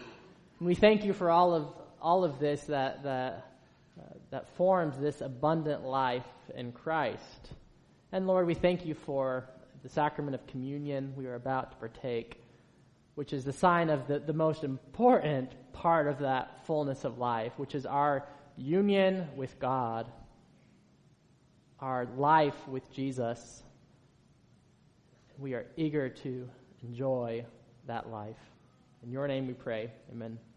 And 0.59 0.67
we 0.67 0.75
thank 0.75 1.05
you 1.05 1.13
for 1.13 1.31
all 1.31 1.55
of, 1.55 1.73
all 1.99 2.23
of 2.23 2.37
this 2.37 2.65
that, 2.65 3.01
that, 3.01 3.48
that 4.31 4.47
forms 4.55 4.97
this 4.97 5.21
abundant 5.21 5.83
life 5.83 6.25
in 6.55 6.71
Christ. 6.71 7.53
And 8.11 8.27
Lord, 8.27 8.45
we 8.47 8.53
thank 8.53 8.85
you 8.85 8.93
for 8.93 9.49
the 9.83 9.89
sacrament 9.89 10.35
of 10.35 10.45
communion 10.47 11.13
we 11.15 11.25
are 11.25 11.35
about 11.35 11.71
to 11.71 11.77
partake, 11.77 12.41
which 13.15 13.33
is 13.33 13.43
the 13.43 13.53
sign 13.53 13.89
of 13.89 14.07
the, 14.07 14.19
the 14.19 14.33
most 14.33 14.63
important 14.63 15.53
part 15.73 16.07
of 16.07 16.19
that 16.19 16.65
fullness 16.65 17.05
of 17.05 17.17
life, 17.17 17.53
which 17.57 17.75
is 17.75 17.85
our 17.85 18.25
union 18.57 19.27
with 19.35 19.57
God, 19.59 20.11
our 21.79 22.07
life 22.17 22.67
with 22.67 22.91
Jesus. 22.91 23.63
We 25.37 25.53
are 25.53 25.65
eager 25.77 26.09
to 26.09 26.49
enjoy 26.83 27.45
that 27.87 28.09
life. 28.09 28.35
In 29.03 29.11
your 29.11 29.27
name 29.27 29.47
we 29.47 29.53
pray. 29.53 29.91
Amen. 30.11 30.48